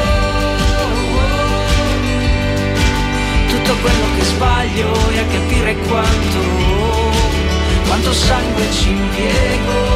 Tutto 3.48 3.76
quello 3.82 4.06
che 4.16 4.24
sbaglio 4.24 5.10
e 5.10 5.18
a 5.18 5.24
capire 5.26 5.76
quanto, 5.88 6.40
quanto 7.86 8.12
sangue 8.14 8.72
ci 8.72 8.88
impiego. 8.88 9.91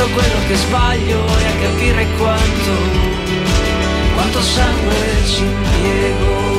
Tutto 0.00 0.14
quello 0.14 0.38
che 0.48 0.56
sbaglio 0.56 1.26
e 1.26 1.46
a 1.46 1.56
capire 1.60 2.06
quanto, 2.16 2.72
quanto 4.14 4.40
sangue 4.40 4.96
ci 5.26 5.44
impiego. 5.44 6.49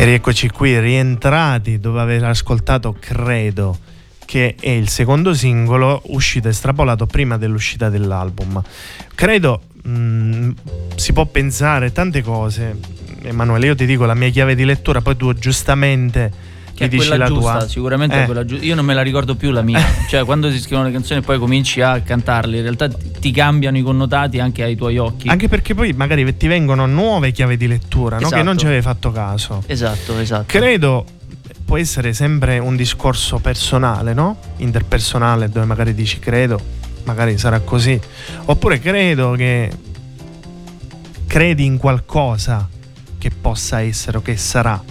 E 0.00 0.04
rieccoci 0.06 0.48
qui, 0.48 0.80
rientrati 0.80 1.78
dopo 1.78 1.98
aver 1.98 2.24
ascoltato 2.24 2.96
Credo, 2.98 3.78
che 4.24 4.54
è 4.58 4.70
il 4.70 4.88
secondo 4.88 5.34
singolo 5.34 6.00
uscito 6.06 6.48
estrapolato 6.48 7.04
prima 7.04 7.36
dell'uscita 7.36 7.90
dell'album. 7.90 8.62
Credo 9.14 9.60
mh, 9.82 9.90
mm, 9.90 10.50
si 10.94 11.12
può 11.12 11.26
pensare 11.26 11.92
tante 11.92 12.22
cose. 12.22 12.78
Emanuele, 13.24 13.66
io 13.66 13.74
ti 13.74 13.84
dico 13.84 14.06
la 14.06 14.14
mia 14.14 14.30
chiave 14.30 14.54
di 14.54 14.64
lettura, 14.64 15.02
poi 15.02 15.18
tu 15.18 15.34
giustamente 15.34 16.32
che 16.88 16.96
è 16.96 17.06
quella 17.06 17.26
giusta, 17.26 17.58
tua. 17.58 17.68
sicuramente 17.68 18.16
eh. 18.16 18.22
è 18.22 18.24
quella 18.24 18.44
giusta. 18.44 18.64
Io 18.64 18.74
non 18.74 18.84
me 18.84 18.94
la 18.94 19.02
ricordo 19.02 19.34
più 19.34 19.50
la 19.50 19.62
mia. 19.62 19.80
cioè, 20.08 20.24
quando 20.24 20.50
si 20.50 20.60
scrivono 20.60 20.86
le 20.86 20.92
canzoni 20.92 21.20
e 21.20 21.22
poi 21.22 21.38
cominci 21.38 21.80
a 21.80 22.00
cantarle, 22.00 22.56
in 22.56 22.62
realtà 22.62 22.88
ti 22.88 23.30
cambiano 23.30 23.76
i 23.78 23.82
connotati 23.82 24.38
anche 24.38 24.62
ai 24.62 24.76
tuoi 24.76 24.98
occhi. 24.98 25.28
Anche 25.28 25.48
perché 25.48 25.74
poi 25.74 25.92
magari 25.92 26.36
ti 26.36 26.46
vengono 26.46 26.86
nuove 26.86 27.32
chiavi 27.32 27.56
di 27.56 27.66
lettura, 27.66 28.16
esatto. 28.16 28.34
no? 28.34 28.40
che 28.40 28.46
non 28.46 28.58
ci 28.58 28.66
avevi 28.66 28.82
fatto 28.82 29.10
caso. 29.10 29.62
Esatto, 29.66 30.18
esatto. 30.18 30.44
Credo 30.46 31.04
può 31.70 31.78
essere 31.78 32.12
sempre 32.12 32.58
un 32.58 32.74
discorso 32.74 33.38
personale, 33.38 34.12
no? 34.12 34.38
Interpersonale, 34.56 35.48
dove 35.48 35.66
magari 35.66 35.94
dici 35.94 36.18
credo, 36.18 36.60
magari 37.04 37.38
sarà 37.38 37.60
così. 37.60 37.98
Oppure 38.46 38.80
credo 38.80 39.32
che 39.32 39.70
credi 41.28 41.64
in 41.64 41.76
qualcosa 41.76 42.68
che 43.18 43.30
possa 43.30 43.82
essere 43.82 44.18
o 44.18 44.20
che 44.20 44.36
sarà. 44.36 44.82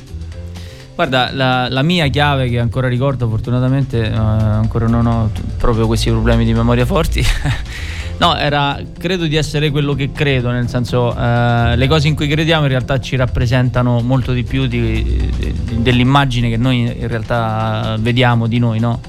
Guarda, 1.00 1.32
la, 1.32 1.70
la, 1.70 1.82
mia 1.82 2.08
chiave 2.08 2.50
che 2.50 2.60
ancora 2.60 2.90
ricordo, 2.90 3.30
fortunatamente 3.30 4.04
eh, 4.04 4.14
ancora 4.14 4.86
non 4.86 5.06
ho 5.06 5.30
t- 5.34 5.42
proprio 5.56 5.88
questi 5.88 6.10
problemi 6.10 6.44
di 6.44 6.54
memoria 6.54 6.86
forti. 6.86 7.24
no, 8.20 8.36
era 8.36 8.78
credo 8.98 9.26
di 9.26 9.38
essere 9.38 9.70
quello 9.70 9.94
che 9.94 10.12
credo, 10.12 10.52
nel 10.52 10.68
senso 10.68 11.16
eh, 11.16 11.78
le 11.78 11.88
cose 11.88 12.10
in 12.10 12.16
cui 12.16 12.28
crediamo 12.28 12.64
in 12.64 12.68
realtà 12.68 13.00
ci 13.00 13.16
rappresentano 13.16 14.02
molto 14.02 14.34
di 14.34 14.44
più 14.44 14.68
di, 14.68 15.32
di, 15.38 15.82
dell'immagine 15.82 16.50
che 16.50 16.58
noi 16.58 16.82
in 16.82 17.08
realtà 17.08 17.96
vediamo 17.98 18.48
di 18.48 18.60
noi, 18.60 18.80
no? 18.80 19.00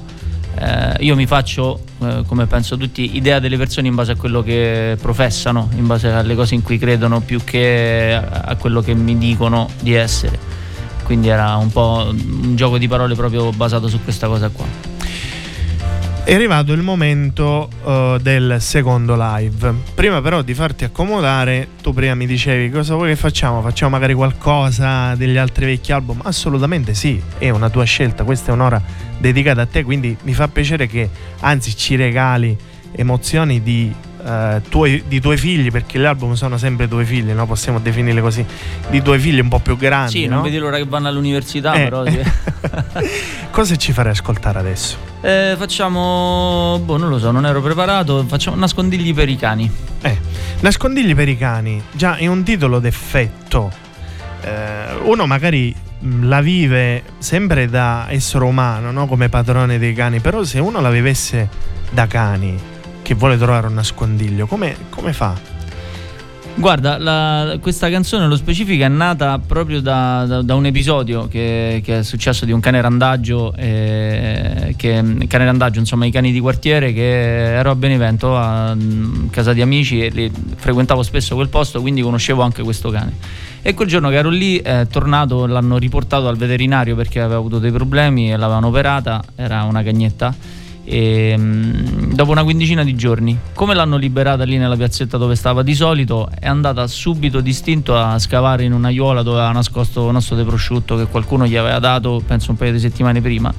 Eh, 0.55 0.95
io 1.03 1.17
mi 1.17 1.25
faccio, 1.25 1.81
eh, 2.03 2.23
come 2.25 2.45
penso 2.45 2.77
tutti, 2.77 3.17
idea 3.17 3.39
delle 3.39 3.57
persone 3.57 3.89
in 3.89 3.95
base 3.95 4.13
a 4.13 4.15
quello 4.15 4.41
che 4.41 4.95
professano, 5.01 5.69
in 5.75 5.87
base 5.87 6.09
alle 6.09 6.35
cose 6.35 6.55
in 6.55 6.61
cui 6.61 6.77
credono, 6.77 7.19
più 7.19 7.43
che 7.43 8.17
a, 8.17 8.55
quello 8.55 8.79
che 8.79 8.93
mi 8.93 9.17
dicono 9.17 9.67
di 9.81 9.91
essere 9.93 10.60
quindi 11.03 11.27
era 11.27 11.55
un 11.55 11.71
po' 11.71 12.09
un 12.11 12.55
gioco 12.55 12.77
di 12.77 12.87
parole 12.87 13.15
proprio 13.15 13.51
basato 13.51 13.87
su 13.87 14.01
questa 14.03 14.27
cosa 14.27 14.49
qua. 14.49 14.65
È 16.23 16.35
arrivato 16.35 16.71
il 16.71 16.81
momento 16.81 17.67
uh, 17.83 18.17
del 18.19 18.57
secondo 18.59 19.15
live. 19.17 19.73
Prima 19.95 20.21
però 20.21 20.43
di 20.43 20.53
farti 20.53 20.83
accomodare, 20.83 21.69
tu 21.81 21.93
prima 21.93 22.13
mi 22.13 22.27
dicevi 22.27 22.69
cosa 22.69 22.93
vuoi 22.93 23.09
che 23.09 23.15
facciamo? 23.15 23.61
Facciamo 23.61 23.91
magari 23.91 24.13
qualcosa 24.13 25.15
degli 25.15 25.35
altri 25.37 25.65
vecchi 25.65 25.91
album? 25.91 26.19
Assolutamente 26.23 26.93
sì, 26.93 27.19
è 27.39 27.49
una 27.49 27.69
tua 27.69 27.85
scelta, 27.85 28.23
questa 28.23 28.51
è 28.51 28.53
un'ora 28.53 28.81
dedicata 29.17 29.61
a 29.61 29.65
te, 29.65 29.83
quindi 29.83 30.15
mi 30.21 30.33
fa 30.33 30.47
piacere 30.47 30.85
che 30.85 31.09
anzi 31.39 31.75
ci 31.75 31.95
regali 31.95 32.55
emozioni 32.91 33.63
di 33.63 33.91
eh, 34.25 34.61
tuoi, 34.69 35.03
di 35.07 35.19
tuoi 35.19 35.37
figli, 35.37 35.71
perché 35.71 35.99
gli 35.99 36.05
album 36.05 36.33
sono 36.33 36.57
sempre 36.57 36.87
tuoi 36.87 37.05
figli, 37.05 37.31
no? 37.31 37.45
possiamo 37.45 37.79
definirli 37.79 38.21
così, 38.21 38.45
di 38.89 39.01
tuoi 39.01 39.19
figli 39.19 39.39
un 39.39 39.47
po' 39.47 39.59
più 39.59 39.77
grandi. 39.77 40.11
Sì, 40.11 40.25
no? 40.27 40.35
non 40.35 40.43
vedi 40.43 40.57
l'ora 40.57 40.77
che 40.77 40.85
vanno 40.85 41.07
all'università, 41.07 41.73
eh. 41.73 41.83
però. 41.83 42.05
Sì. 42.05 42.19
Cosa 43.51 43.75
ci 43.75 43.91
farei 43.91 44.11
ascoltare 44.11 44.59
adesso? 44.59 44.97
Eh, 45.21 45.55
facciamo, 45.57 46.81
boh, 46.83 46.97
non 46.97 47.09
lo 47.09 47.19
so, 47.19 47.31
non 47.31 47.45
ero 47.45 47.61
preparato. 47.61 48.23
Facciamo 48.25 48.55
nascondigli 48.57 49.13
per 49.13 49.29
i 49.29 49.35
cani. 49.35 49.69
Eh, 50.01 50.17
nascondigli 50.61 51.15
per 51.15 51.29
i 51.29 51.37
cani, 51.37 51.81
già 51.91 52.15
è 52.15 52.27
un 52.27 52.43
titolo 52.43 52.79
d'effetto. 52.79 53.71
Eh, 54.41 54.95
uno 55.03 55.27
magari 55.27 55.75
mm, 56.03 56.27
la 56.27 56.41
vive 56.41 57.03
sempre 57.19 57.67
da 57.67 58.07
essere 58.09 58.43
umano, 58.45 58.91
no? 58.91 59.05
come 59.05 59.29
padrone 59.29 59.77
dei 59.77 59.93
cani, 59.93 60.19
però 60.19 60.43
se 60.43 60.59
uno 60.59 60.81
la 60.81 60.89
vivesse 60.89 61.47
da 61.91 62.07
cani, 62.07 62.57
che 63.01 63.13
vuole 63.15 63.37
trovare 63.37 63.67
un 63.67 63.73
nascondiglio, 63.73 64.45
come, 64.45 64.75
come 64.89 65.13
fa? 65.13 65.51
Guarda, 66.53 66.97
la, 66.97 67.57
questa 67.61 67.89
canzone 67.89 68.23
nello 68.23 68.35
specifico 68.35 68.83
è 68.83 68.87
nata 68.87 69.39
proprio 69.39 69.81
da, 69.81 70.25
da, 70.27 70.41
da 70.41 70.53
un 70.53 70.65
episodio 70.65 71.27
che, 71.27 71.81
che, 71.83 71.99
è 71.99 72.03
successo 72.03 72.45
di 72.45 72.51
un 72.51 72.59
cane 72.59 72.81
randaggio, 72.81 73.53
eh, 73.55 74.75
che, 74.77 75.25
cane 75.27 75.45
randaggio, 75.45 75.79
insomma 75.79 76.05
i 76.05 76.11
cani 76.11 76.31
di 76.31 76.39
quartiere, 76.39 76.93
che 76.93 77.53
ero 77.53 77.71
a 77.71 77.75
Benevento 77.75 78.35
a, 78.35 78.71
a 78.71 78.77
casa 79.31 79.53
di 79.53 79.61
amici 79.61 80.03
e 80.03 80.09
li, 80.09 80.31
frequentavo 80.55 81.01
spesso 81.01 81.35
quel 81.35 81.47
posto, 81.49 81.81
quindi 81.81 82.01
conoscevo 82.01 82.41
anche 82.41 82.61
questo 82.63 82.89
cane. 82.89 83.13
E 83.63 83.73
quel 83.73 83.87
giorno 83.87 84.09
che 84.09 84.15
ero 84.15 84.29
lì, 84.29 84.57
è 84.57 84.85
tornato, 84.87 85.45
l'hanno 85.47 85.77
riportato 85.77 86.27
al 86.27 86.35
veterinario 86.35 86.95
perché 86.95 87.21
aveva 87.21 87.39
avuto 87.39 87.59
dei 87.59 87.71
problemi 87.71 88.31
e 88.31 88.37
l'avevano 88.37 88.67
operata, 88.67 89.23
era 89.35 89.63
una 89.63 89.81
cagnetta 89.81 90.59
e, 90.91 91.29
ehm, 91.29 92.13
dopo 92.13 92.31
una 92.31 92.43
quindicina 92.43 92.83
di 92.83 92.95
giorni. 92.95 93.39
Come 93.53 93.73
l'hanno 93.73 93.95
liberata 93.95 94.43
lì 94.43 94.57
nella 94.57 94.75
piazzetta 94.75 95.17
dove 95.17 95.35
stava 95.35 95.63
di 95.63 95.73
solito, 95.73 96.29
è 96.37 96.47
andata 96.47 96.85
subito 96.87 97.39
distinto 97.39 97.95
a 97.95 98.19
scavare 98.19 98.65
in 98.65 98.73
un'aiuola 98.73 99.23
dove 99.23 99.37
aveva 99.37 99.53
nascosto 99.53 100.03
un 100.03 100.17
osso 100.17 100.35
di 100.35 100.43
prosciutto 100.43 100.97
che 100.97 101.05
qualcuno 101.05 101.47
gli 101.47 101.55
aveva 101.55 101.79
dato, 101.79 102.21
penso 102.25 102.51
un 102.51 102.57
paio 102.57 102.73
di 102.73 102.79
settimane 102.79 103.21
prima. 103.21 103.53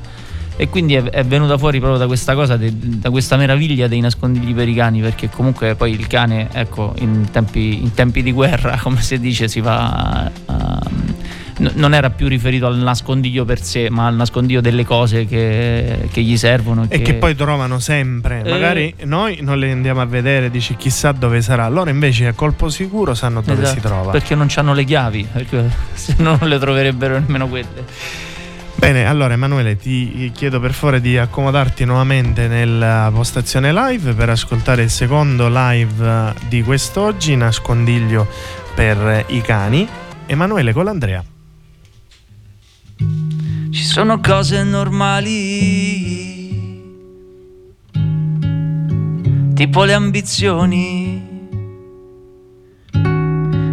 E 0.55 0.69
quindi 0.69 0.95
è, 0.95 1.03
è 1.03 1.25
venuta 1.25 1.57
fuori 1.57 1.79
proprio 1.79 1.99
da 1.99 2.07
questa 2.07 2.35
cosa, 2.35 2.59
de, 2.59 2.71
da 2.77 3.09
questa 3.09 3.39
meraviglia 3.39 3.89
dei 3.89 4.01
nascondigli 4.01 4.55
per 4.55 4.69
i 4.69 4.75
cani, 4.75 5.01
perché 5.01 5.31
comunque 5.31 5.75
poi 5.75 5.93
il 5.93 6.07
cane, 6.07 6.51
ecco, 6.53 6.93
in 6.99 7.31
tempi, 7.31 7.81
in 7.81 7.95
tempi 7.95 8.23
di 8.23 8.33
guerra, 8.33 8.77
come 8.85 9.01
si 9.01 9.19
dice, 9.19 9.49
si 9.49 9.61
va 9.61 10.31
non 11.59 11.95
era 11.95 12.11
più 12.11 12.29
riferito 12.29 12.67
al 12.67 12.77
nascondiglio 12.77 13.45
per 13.45 13.63
sé, 13.63 13.89
ma 13.91 14.07
al 14.07 14.15
nascondiglio 14.15 14.61
delle 14.61 14.85
cose 14.85 15.27
che, 15.27 16.09
che 16.11 16.23
gli 16.23 16.37
servono. 16.37 16.85
E 16.85 16.99
che... 16.99 17.03
che... 17.03 17.15
poi 17.15 17.35
trovano 17.35 17.79
sempre. 17.79 18.43
Eh... 18.45 18.51
Magari 18.51 18.95
noi 19.05 19.39
non 19.41 19.59
le 19.59 19.71
andiamo 19.71 20.01
a 20.01 20.07
vedere, 20.07 20.51
dici 20.51 20.77
chissà 20.77 21.13
dove 21.13 21.43
sarà. 21.43 21.69
Loro 21.69 21.91
invece 21.91 22.27
a 22.27 22.33
colpo 22.33 22.69
sicuro 22.69 23.15
sanno 23.15 23.41
dove 23.43 23.63
esatto, 23.63 23.75
si 23.75 23.81
trova. 23.81 24.11
Perché 24.11 24.35
non 24.35 24.49
hanno 24.55 24.75
le 24.75 24.85
chiavi, 24.85 25.29
perché 25.33 25.71
se 25.93 26.15
no 26.19 26.37
non 26.41 26.49
le 26.49 26.59
troverebbero 26.59 27.19
nemmeno 27.19 27.49
quelle. 27.49 28.31
Bene, 28.75 29.07
allora 29.07 29.35
Emanuele 29.35 29.77
ti 29.77 30.33
chiedo 30.35 30.59
per 30.59 30.73
favore 30.73 31.01
di 31.01 31.17
accomodarti 31.17 31.85
nuovamente 31.85 32.49
nella 32.49 33.11
postazione 33.15 33.73
live 33.73 34.13
per 34.15 34.31
ascoltare 34.31 34.83
il 34.83 34.91
secondo 34.91 35.47
live 35.49 36.35
di 36.49 36.63
quest'oggi, 36.63 37.37
Nascondiglio 37.37 38.27
per 38.75 39.27
i 39.29 39.41
cani. 39.41 39.87
Emanuele 40.27 40.73
con 40.73 40.85
l'Andrea. 40.85 41.32
Sono 43.93 44.21
cose 44.21 44.65
normali, 44.65 46.33
tipo 49.53 49.85
le 49.85 49.93
ambizioni, 49.93 51.23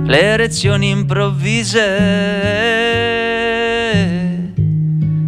le 0.03 0.21
erezioni 0.21 0.89
improvvise. 0.89 1.87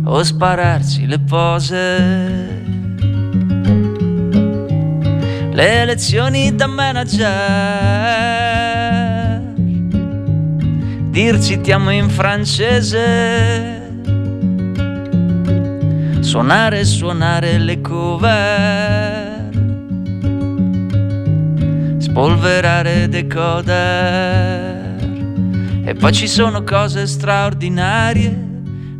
O 0.03 0.21
spararsi 0.23 1.05
le 1.05 1.19
pose. 1.19 2.49
Le 5.53 5.85
lezioni 5.85 6.53
da 6.53 6.67
manager, 6.67 7.29
dirci 11.11 11.61
ti 11.61 11.71
amo 11.71 11.91
in 11.91 12.09
francese 12.09 13.80
suonare 16.31 16.85
suonare 16.85 17.57
le 17.57 17.81
cover, 17.81 19.49
spolverare 21.97 23.09
decoder. 23.09 24.95
E 25.83 25.93
poi 25.93 26.13
ci 26.13 26.29
sono 26.29 26.63
cose 26.63 27.05
straordinarie, 27.05 28.33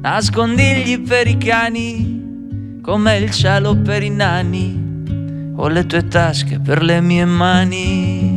nascondigli 0.01 0.99
per 1.03 1.27
i 1.27 1.37
cani, 1.37 2.79
come 2.81 3.15
il 3.15 3.31
cielo 3.31 3.77
per 3.77 4.03
i 4.03 4.09
nani, 4.09 5.53
o 5.55 5.69
le 5.69 5.85
tue 5.85 6.05
tasche 6.09 6.59
per 6.59 6.83
le 6.83 6.99
mie 6.99 7.23
mani. 7.23 8.30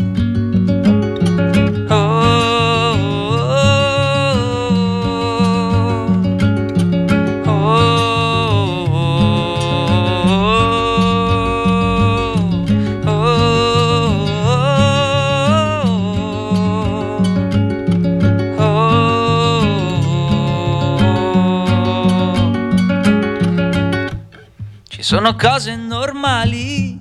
Sono 25.05 25.37
cose 25.37 25.77
normali, 25.77 26.99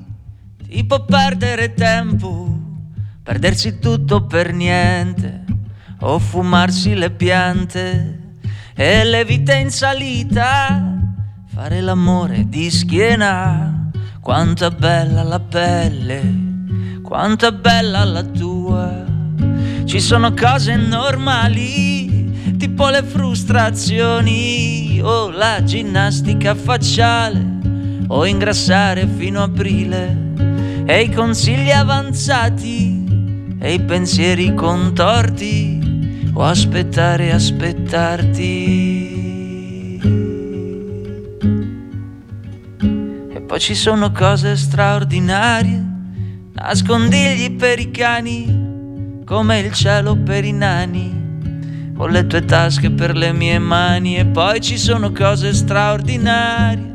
tipo 0.67 1.05
perdere 1.05 1.73
tempo, 1.73 2.53
perdersi 3.23 3.79
tutto 3.79 4.25
per 4.25 4.51
niente, 4.51 5.45
o 6.01 6.19
fumarsi 6.19 6.95
le 6.95 7.11
piante 7.11 8.33
e 8.75 9.05
le 9.05 9.23
vite 9.23 9.55
in 9.55 9.71
salita, 9.71 10.97
fare 11.47 11.79
l'amore 11.79 12.49
di 12.49 12.69
schiena, 12.69 13.89
quanto 14.19 14.65
è 14.65 14.71
bella 14.71 15.23
la 15.23 15.39
pelle, 15.39 16.99
quanto 17.01 17.47
è 17.47 17.53
bella 17.53 18.03
la 18.03 18.23
tua. 18.23 19.05
Ci 19.85 20.01
sono 20.01 20.33
cose 20.33 20.75
normali, 20.75 22.57
tipo 22.57 22.89
le 22.89 23.01
frustrazioni 23.01 24.99
o 25.01 25.29
la 25.29 25.63
ginnastica 25.63 26.53
facciale 26.53 27.52
o 28.07 28.25
ingrassare 28.25 29.07
fino 29.07 29.41
a 29.41 29.43
aprile 29.43 30.17
e 30.85 31.01
i 31.01 31.11
consigli 31.11 31.71
avanzati 31.71 33.03
e 33.59 33.73
i 33.73 33.79
pensieri 33.81 34.53
contorti 34.53 35.79
o 36.33 36.43
aspettare 36.43 37.31
aspettarti. 37.31 38.41
E 43.33 43.41
poi 43.41 43.59
ci 43.59 43.75
sono 43.75 44.11
cose 44.11 44.57
straordinarie, 44.57 45.83
nascondigli 46.53 47.55
per 47.55 47.79
i 47.79 47.91
cani, 47.91 49.21
come 49.25 49.59
il 49.59 49.71
cielo 49.71 50.17
per 50.17 50.43
i 50.43 50.51
nani 50.51 51.21
o 51.95 52.07
le 52.07 52.25
tue 52.27 52.43
tasche 52.43 52.89
per 52.91 53.15
le 53.15 53.31
mie 53.31 53.59
mani 53.59 54.17
e 54.17 54.25
poi 54.25 54.59
ci 54.59 54.77
sono 54.77 55.11
cose 55.11 55.53
straordinarie 55.53 56.92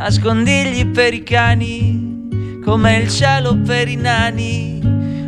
nascondigli 0.00 0.86
per 0.86 1.12
i 1.12 1.22
cani, 1.22 2.60
come 2.64 2.96
il 2.96 3.10
cielo 3.10 3.54
per 3.58 3.86
i 3.86 3.96
nani. 3.96 4.80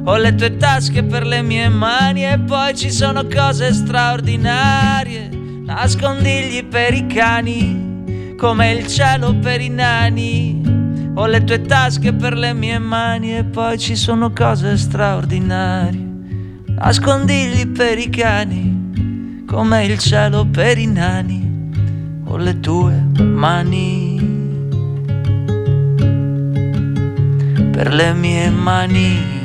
Ho 0.04 0.16
le 0.16 0.34
tue 0.34 0.56
tasche 0.56 1.04
per 1.04 1.26
le 1.26 1.42
mie 1.42 1.68
mani 1.68 2.24
e 2.24 2.38
poi 2.38 2.74
ci 2.74 2.90
sono 2.90 3.26
cose 3.26 3.74
straordinarie, 3.74 5.28
nascondigli 5.28 6.64
per 6.64 6.94
i 6.94 7.06
cani, 7.06 8.34
come 8.38 8.72
il 8.72 8.86
cielo 8.86 9.34
per 9.34 9.60
i 9.60 9.68
nani. 9.68 10.62
Ho 11.16 11.26
le 11.26 11.44
tue 11.44 11.60
tasche 11.60 12.14
per 12.14 12.34
le 12.34 12.54
mie 12.54 12.78
mani 12.78 13.36
e 13.36 13.44
poi 13.44 13.78
ci 13.78 13.94
sono 13.94 14.32
cose 14.32 14.78
straordinarie, 14.78 16.08
nascondigli 16.68 17.68
per 17.68 17.98
i 17.98 18.08
cani, 18.08 19.44
come 19.46 19.84
il 19.84 19.98
cielo 19.98 20.46
per 20.46 20.78
i 20.78 20.86
nani. 20.86 21.40
Ho 22.24 22.38
le 22.38 22.58
tue 22.58 22.94
mani. 23.20 24.11
Per 27.72 27.92
le 27.94 28.12
mie 28.12 28.50
mani. 28.50 29.41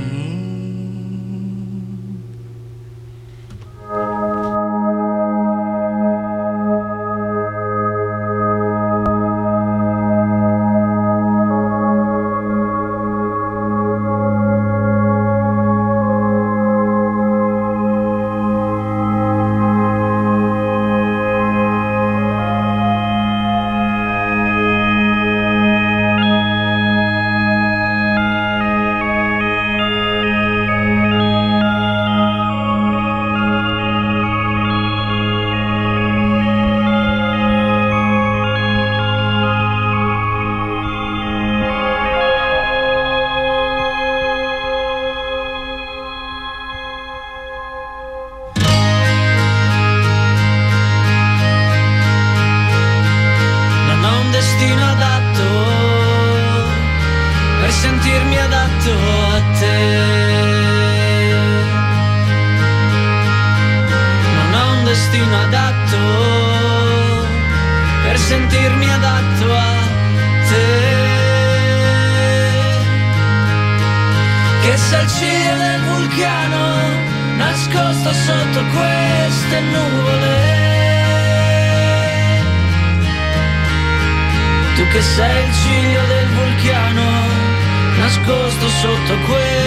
agosto 88.27 88.67
sotto 88.67 89.17
quel 89.25 89.66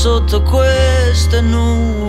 sotto 0.00 0.40
queste 0.40 1.42
nuvole. 1.42 1.99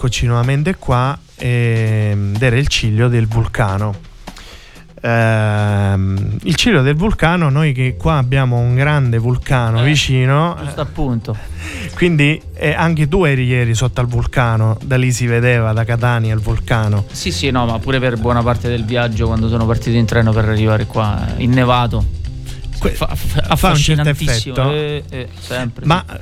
E 0.00 0.02
rieccoci 0.02 0.24
nuovamente 0.24 0.76
qua 0.76 1.18
ehm, 1.36 2.32
ed 2.34 2.42
era 2.42 2.56
il 2.56 2.68
ciglio 2.68 3.08
del 3.08 3.26
vulcano. 3.26 3.94
Ehm, 5.02 6.38
il 6.44 6.54
ciglio 6.54 6.80
del 6.80 6.94
vulcano, 6.94 7.50
noi 7.50 7.74
che 7.74 7.96
qua 7.98 8.16
abbiamo 8.16 8.56
un 8.56 8.74
grande 8.74 9.18
vulcano 9.18 9.82
Eh, 9.82 9.84
vicino, 9.84 10.56
Giusto 10.58 10.80
appunto. 10.80 11.36
quindi 11.96 12.40
eh, 12.54 12.72
anche 12.72 13.08
tu 13.08 13.24
eri 13.24 13.44
ieri 13.44 13.74
sotto 13.74 14.00
al 14.00 14.06
vulcano, 14.06 14.78
da 14.82 14.96
lì 14.96 15.12
si 15.12 15.26
vedeva 15.26 15.74
da 15.74 15.84
Catania 15.84 16.32
il 16.32 16.40
vulcano. 16.40 17.04
Sì, 17.12 17.30
sì, 17.30 17.50
no, 17.50 17.66
ma 17.66 17.78
pure 17.78 18.00
per 18.00 18.16
buona 18.16 18.42
parte 18.42 18.68
del 18.68 18.86
viaggio 18.86 19.26
quando 19.26 19.48
sono 19.50 19.66
partito 19.66 19.98
in 19.98 20.06
treno 20.06 20.32
per 20.32 20.48
arrivare 20.48 20.86
qua, 20.86 21.26
innevato. 21.36 22.02
Que- 22.78 22.92
fa, 22.92 23.14
fa, 23.14 23.54
fa 23.54 23.68
un 23.68 23.76
certo 23.76 24.08
effetto? 24.08 24.70
eh, 24.72 25.04
eh, 25.10 25.28
sempre. 25.38 25.84
Ma 25.84 26.02
eh, 26.10 26.20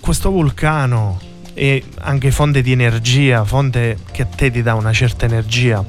questo 0.00 0.30
vulcano 0.30 1.28
è 1.54 1.82
anche 2.00 2.30
fonte 2.30 2.62
di 2.62 2.72
energia, 2.72 3.44
fonte 3.44 3.98
che 4.10 4.22
a 4.22 4.26
te 4.26 4.50
ti 4.50 4.62
dà 4.62 4.74
una 4.74 4.92
certa 4.92 5.26
energia. 5.26 5.84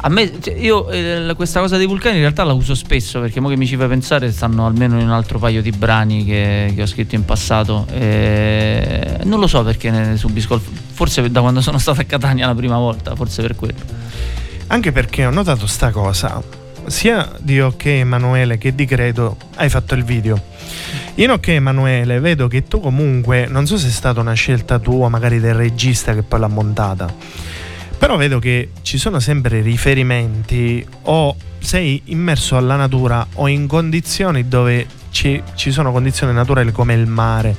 A 0.00 0.08
me, 0.08 0.40
cioè, 0.40 0.54
io 0.54 0.88
eh, 0.90 1.32
questa 1.34 1.60
cosa 1.60 1.76
dei 1.76 1.86
vulcani 1.86 2.16
in 2.16 2.20
realtà 2.20 2.44
la 2.44 2.52
uso 2.52 2.74
spesso 2.74 3.18
perché 3.18 3.40
mo 3.40 3.48
che 3.48 3.56
mi 3.56 3.66
ci 3.66 3.76
fai 3.76 3.88
pensare 3.88 4.30
stanno 4.30 4.66
almeno 4.66 5.00
in 5.00 5.06
un 5.06 5.10
altro 5.10 5.38
paio 5.38 5.62
di 5.62 5.70
brani 5.70 6.24
che, 6.24 6.72
che 6.74 6.82
ho 6.82 6.86
scritto 6.86 7.14
in 7.14 7.24
passato. 7.24 7.86
E 7.90 9.18
non 9.24 9.40
lo 9.40 9.46
so 9.46 9.64
perché 9.64 9.90
ne 9.90 10.16
subisco, 10.16 10.60
forse 10.92 11.28
da 11.30 11.40
quando 11.40 11.60
sono 11.60 11.78
stato 11.78 12.02
a 12.02 12.04
Catania 12.04 12.46
la 12.46 12.54
prima 12.54 12.76
volta, 12.76 13.16
forse 13.16 13.42
per 13.42 13.56
quello. 13.56 13.74
Anche 14.68 14.92
perché 14.92 15.26
ho 15.26 15.30
notato 15.30 15.66
sta 15.66 15.90
cosa, 15.90 16.42
sia 16.86 17.32
di 17.40 17.60
Ok 17.60 17.86
Emanuele 17.86 18.58
che 18.58 18.74
di 18.74 18.84
Credo 18.84 19.36
hai 19.56 19.68
fatto 19.68 19.94
il 19.94 20.04
video. 20.04 20.40
In 21.18 21.30
Ok 21.30 21.48
Emanuele 21.48 22.20
vedo 22.20 22.46
che 22.46 22.64
tu 22.64 22.78
comunque, 22.78 23.46
non 23.46 23.66
so 23.66 23.78
se 23.78 23.88
è 23.88 23.90
stata 23.90 24.20
una 24.20 24.34
scelta 24.34 24.78
tua, 24.78 25.08
magari 25.08 25.40
del 25.40 25.54
regista 25.54 26.12
che 26.12 26.22
poi 26.22 26.40
l'ha 26.40 26.46
montata, 26.46 27.10
però 27.96 28.18
vedo 28.18 28.38
che 28.38 28.72
ci 28.82 28.98
sono 28.98 29.18
sempre 29.18 29.62
riferimenti 29.62 30.86
o 31.04 31.34
sei 31.58 32.02
immerso 32.06 32.58
alla 32.58 32.76
natura 32.76 33.26
o 33.34 33.48
in 33.48 33.66
condizioni 33.66 34.46
dove 34.46 34.86
ci, 35.08 35.42
ci 35.54 35.72
sono 35.72 35.90
condizioni 35.90 36.34
naturali 36.34 36.70
come 36.70 36.92
il 36.92 37.06
mare, 37.06 37.56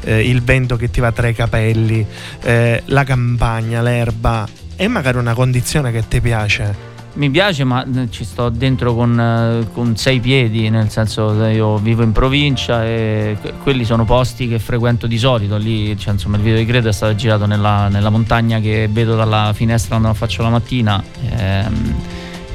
eh, 0.00 0.28
il 0.28 0.42
vento 0.42 0.76
che 0.76 0.90
ti 0.90 0.98
va 0.98 1.12
tra 1.12 1.28
i 1.28 1.34
capelli, 1.34 2.04
eh, 2.42 2.82
la 2.86 3.04
campagna, 3.04 3.82
l'erba. 3.82 4.48
È 4.74 4.88
magari 4.88 5.18
una 5.18 5.34
condizione 5.34 5.92
che 5.92 6.08
ti 6.08 6.20
piace. 6.20 6.95
Mi 7.16 7.30
piace, 7.30 7.64
ma 7.64 7.82
eh, 7.82 8.10
ci 8.10 8.24
sto 8.24 8.50
dentro 8.50 8.94
con, 8.94 9.18
eh, 9.18 9.72
con 9.72 9.96
sei 9.96 10.20
piedi, 10.20 10.68
nel 10.68 10.90
senso 10.90 11.34
che 11.38 11.48
io 11.52 11.78
vivo 11.78 12.02
in 12.02 12.12
provincia 12.12 12.84
e 12.84 13.38
que- 13.40 13.54
quelli 13.62 13.86
sono 13.86 14.04
posti 14.04 14.46
che 14.46 14.58
frequento 14.58 15.06
di 15.06 15.16
solito. 15.16 15.56
Lì, 15.56 15.96
cioè, 15.96 16.12
insomma, 16.12 16.36
il 16.36 16.42
video 16.42 16.58
di 16.58 16.66
Credo 16.66 16.90
è 16.90 16.92
stato 16.92 17.14
girato 17.14 17.46
nella, 17.46 17.88
nella 17.88 18.10
montagna 18.10 18.60
che 18.60 18.86
vedo 18.90 19.16
dalla 19.16 19.52
finestra 19.54 19.90
quando 19.92 20.08
la 20.08 20.14
faccio 20.14 20.42
la 20.42 20.50
mattina. 20.50 21.02
ehm, 21.36 21.94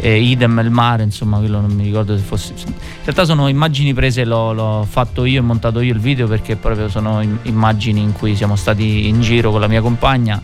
e 0.03 0.19
idem 0.19 0.59
il 0.63 0.71
mare, 0.71 1.03
insomma, 1.03 1.37
quello 1.37 1.59
non 1.59 1.71
mi 1.71 1.83
ricordo 1.83 2.15
se 2.15 2.23
fosse. 2.23 2.53
In 2.65 2.73
realtà 3.03 3.25
sono 3.25 3.47
immagini 3.47 3.93
prese, 3.93 4.25
l'ho, 4.25 4.53
l'ho 4.53 4.85
fatto 4.89 5.25
io 5.25 5.39
e 5.39 5.41
montato 5.41 5.79
io 5.79 5.93
il 5.93 5.99
video 5.99 6.27
perché 6.27 6.55
proprio 6.55 6.87
sono 6.89 7.21
im- 7.21 7.39
immagini 7.43 7.99
in 8.01 8.11
cui 8.13 8.35
siamo 8.35 8.55
stati 8.55 9.07
in 9.07 9.21
giro 9.21 9.51
con 9.51 9.59
la 9.59 9.67
mia 9.67 9.81
compagna 9.81 10.41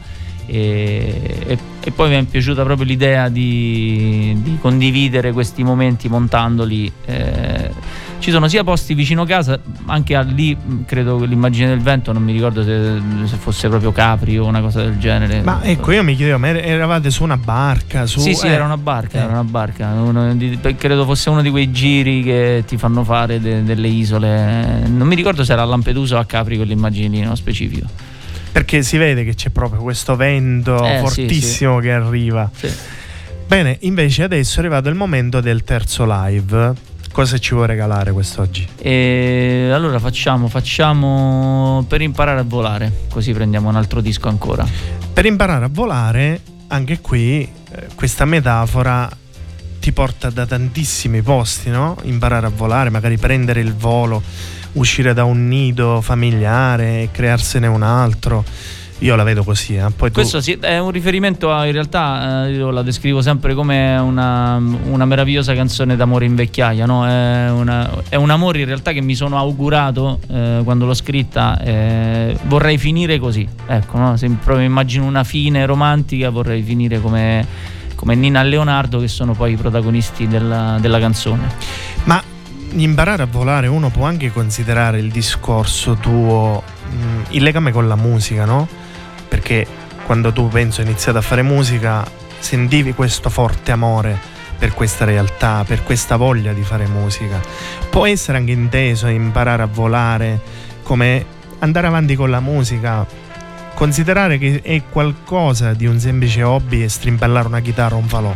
e, 0.47 1.37
e- 1.47 1.57
e 1.87 1.91
poi 1.91 2.09
mi 2.09 2.15
è 2.15 2.23
piaciuta 2.23 2.63
proprio 2.63 2.85
l'idea 2.85 3.29
di, 3.29 4.35
di 4.41 4.57
condividere 4.59 5.31
questi 5.31 5.63
momenti 5.63 6.09
montandoli. 6.09 6.91
eh, 7.05 7.71
ci 8.19 8.31
sono 8.31 8.47
sia 8.47 8.63
posti 8.63 8.93
vicino 8.95 9.23
casa, 9.25 9.57
anche 9.85 10.15
a 10.15 10.21
lì 10.21 10.57
credo 10.85 11.17
che 11.19 11.27
l'immagine 11.27 11.67
del 11.67 11.79
vento, 11.79 12.11
non 12.11 12.23
mi 12.23 12.33
ricordo 12.33 12.63
se, 12.63 12.99
se 13.25 13.35
fosse 13.37 13.69
proprio 13.69 13.91
Capri 13.91 14.37
o 14.39 14.45
una 14.45 14.59
cosa 14.59 14.81
del 14.81 14.97
genere. 14.97 15.43
Ma 15.43 15.61
ecco, 15.63 15.91
io 15.91 16.03
mi 16.03 16.15
chiedevo, 16.15 16.37
ma 16.39 16.47
er- 16.49 16.65
eravate 16.65 17.09
su 17.11 17.23
una 17.23 17.37
barca? 17.37 18.05
Su, 18.07 18.19
Sì, 18.19 18.33
sì, 18.33 18.47
eh, 18.47 18.51
era 18.51 18.65
una 18.65 18.75
barca, 18.77 19.19
eh. 19.19 19.23
era 19.23 19.31
una 19.33 19.43
barca. 19.43 19.93
di- 20.33 20.59
credo 20.75 21.05
fosse 21.05 21.29
uno 21.29 21.41
di 21.43 21.51
quei 21.51 21.71
giri 21.71 22.23
che 22.23 22.63
ti 22.67 22.75
fanno 22.75 23.03
fare 23.03 23.39
de- 23.39 23.63
delle 23.63 23.87
isole. 23.87 24.81
Non 24.87 25.07
mi 25.07 25.15
ricordo 25.15 25.43
se 25.45 25.53
era 25.53 25.61
a 25.61 25.65
Lampedusa 25.65 26.17
o 26.17 26.19
a 26.19 26.25
Capri 26.25 26.57
quell'immagine 26.57 27.07
lì 27.07 27.19
nello 27.19 27.35
specifico. 27.35 27.85
Perché 28.57 28.81
si 28.81 28.97
vede 28.97 29.23
che 29.23 29.35
c'è 29.35 29.51
proprio 29.51 29.81
questo 29.81 30.15
vento 30.15 30.83
Eh, 30.83 30.95
sì, 30.95 31.03
fortissimo 31.03 31.77
che 31.77 31.91
arriva. 31.91 32.49
Sì. 32.51 32.67
Bene, 33.45 33.77
invece 33.81 34.23
adesso 34.23 34.55
è 34.55 34.59
arrivato 34.61 34.89
il 34.89 34.95
momento 34.95 35.41
del 35.41 35.63
terzo 35.63 36.07
live. 36.07 36.73
Cosa 37.11 37.37
ci 37.37 37.53
vuoi 37.53 37.67
regalare 37.67 38.11
quest'oggi? 38.11 38.67
E 38.79 39.69
allora 39.71 39.99
facciamo, 39.99 40.47
facciamo 40.47 41.85
per 41.87 42.01
imparare 42.01 42.39
a 42.39 42.43
volare, 42.43 42.91
così 43.11 43.31
prendiamo 43.31 43.69
un 43.69 43.75
altro 43.75 44.01
disco 44.01 44.27
ancora. 44.27 44.67
Per 45.13 45.25
imparare 45.27 45.65
a 45.65 45.69
volare, 45.71 46.41
anche 46.69 46.99
qui 46.99 47.41
eh, 47.43 47.87
questa 47.93 48.25
metafora 48.25 49.07
ti 49.79 49.91
porta 49.91 50.31
da 50.31 50.47
tantissimi 50.47 51.21
posti, 51.21 51.69
no? 51.69 51.95
Imparare 52.05 52.47
a 52.47 52.51
volare, 52.53 52.89
magari 52.89 53.17
prendere 53.17 53.59
il 53.59 53.75
volo, 53.75 54.23
uscire 54.77 55.13
da 55.13 55.23
un 55.23 55.47
nido 55.47 56.01
familiare 56.01 57.01
e 57.03 57.09
crearsene 57.11 57.67
un 57.67 57.83
altro. 57.83 58.43
Io 59.01 59.15
la 59.15 59.21
vedo 59.21 59.43
così, 59.43 59.75
eh. 59.75 59.91
Poi 59.95 60.09
tu... 60.09 60.15
Questo 60.15 60.41
sì, 60.41 60.57
è 60.59 60.79
un 60.79 60.89
riferimento 60.89 61.53
a, 61.53 61.67
in 61.67 61.71
realtà, 61.71 62.47
eh, 62.47 62.53
io 62.53 62.71
la 62.71 62.81
descrivo 62.81 63.21
sempre 63.21 63.53
come 63.53 63.95
una, 63.95 64.55
una 64.55 65.05
meravigliosa 65.05 65.53
canzone 65.53 65.95
d'amore 65.95 66.25
in 66.25 66.33
vecchiaia, 66.33 66.87
no? 66.87 67.05
È, 67.05 67.47
una- 67.51 67.87
è 68.09 68.15
un 68.15 68.31
amore 68.31 68.61
in 68.61 68.65
realtà 68.65 68.93
che 68.93 69.01
mi 69.01 69.13
sono 69.13 69.37
augurato 69.37 70.19
eh, 70.31 70.61
quando 70.63 70.87
l'ho 70.87 70.95
scritta, 70.95 71.61
eh, 71.61 72.35
vorrei 72.45 72.79
finire 72.79 73.19
così, 73.19 73.47
ecco, 73.67 73.99
no? 73.99 74.17
Se 74.17 74.27
proprio 74.43 74.65
immagino 74.65 75.05
una 75.05 75.23
fine 75.23 75.63
romantica 75.67 76.31
vorrei 76.31 76.63
finire 76.63 76.99
come, 76.99 77.45
come 77.93 78.15
Nina 78.15 78.41
e 78.41 78.45
Leonardo 78.45 78.99
che 78.99 79.07
sono 79.07 79.33
poi 79.33 79.51
i 79.51 79.57
protagonisti 79.57 80.27
della, 80.27 80.77
della 80.81 80.97
canzone. 80.97 81.47
Ma 82.05 82.19
imparare 82.83 83.23
a 83.23 83.27
volare 83.27 83.67
uno 83.67 83.89
può 83.89 84.05
anche 84.05 84.31
considerare 84.31 84.99
il 84.99 85.11
discorso 85.11 85.95
tuo, 85.95 86.63
mh, 86.89 87.21
il 87.29 87.43
legame 87.43 87.71
con 87.71 87.87
la 87.87 87.95
musica, 87.95 88.45
no? 88.45 88.67
Perché 89.27 89.65
quando 90.05 90.31
tu 90.31 90.47
penso 90.47 90.81
hai 90.81 90.87
iniziato 90.87 91.17
a 91.17 91.21
fare 91.21 91.41
musica 91.41 92.05
sentivi 92.39 92.93
questo 92.93 93.29
forte 93.29 93.71
amore 93.71 94.17
per 94.57 94.73
questa 94.73 95.05
realtà, 95.05 95.63
per 95.67 95.83
questa 95.83 96.15
voglia 96.15 96.53
di 96.53 96.63
fare 96.63 96.87
musica. 96.87 97.39
Può 97.89 98.05
essere 98.05 98.37
anche 98.37 98.51
inteso 98.51 99.07
imparare 99.07 99.63
a 99.63 99.67
volare 99.67 100.39
come 100.83 101.25
andare 101.59 101.87
avanti 101.87 102.15
con 102.15 102.29
la 102.29 102.39
musica, 102.39 103.05
considerare 103.73 104.37
che 104.37 104.61
è 104.63 104.81
qualcosa 104.89 105.73
di 105.73 105.85
un 105.85 105.99
semplice 105.99 106.43
hobby 106.43 106.83
e 106.83 106.89
strimpellare 106.89 107.47
una 107.47 107.59
chitarra 107.59 107.95
o 107.95 107.99
un 107.99 108.07
falò. 108.07 108.33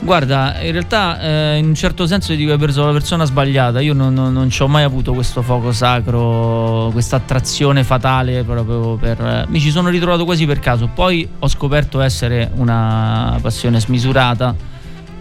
Guarda, 0.00 0.60
in 0.62 0.72
realtà 0.72 1.20
eh, 1.20 1.56
in 1.56 1.66
un 1.66 1.74
certo 1.74 2.06
senso 2.06 2.28
ti 2.28 2.36
dico 2.36 2.52
hai 2.52 2.58
preso 2.58 2.84
la 2.84 2.92
persona 2.92 3.24
sbagliata. 3.24 3.80
Io 3.80 3.94
non, 3.94 4.14
non, 4.14 4.32
non 4.32 4.48
ci 4.48 4.62
ho 4.62 4.68
mai 4.68 4.84
avuto 4.84 5.12
questo 5.12 5.42
fuoco 5.42 5.72
sacro, 5.72 6.88
questa 6.92 7.16
attrazione 7.16 7.82
fatale 7.84 8.44
proprio 8.44 8.94
per. 8.94 9.20
Eh, 9.20 9.44
mi 9.48 9.60
ci 9.60 9.70
sono 9.70 9.88
ritrovato 9.88 10.24
quasi 10.24 10.46
per 10.46 10.60
caso. 10.60 10.88
Poi 10.94 11.28
ho 11.38 11.48
scoperto 11.48 12.00
essere 12.00 12.50
una 12.54 13.38
passione 13.42 13.80
smisurata. 13.80 14.76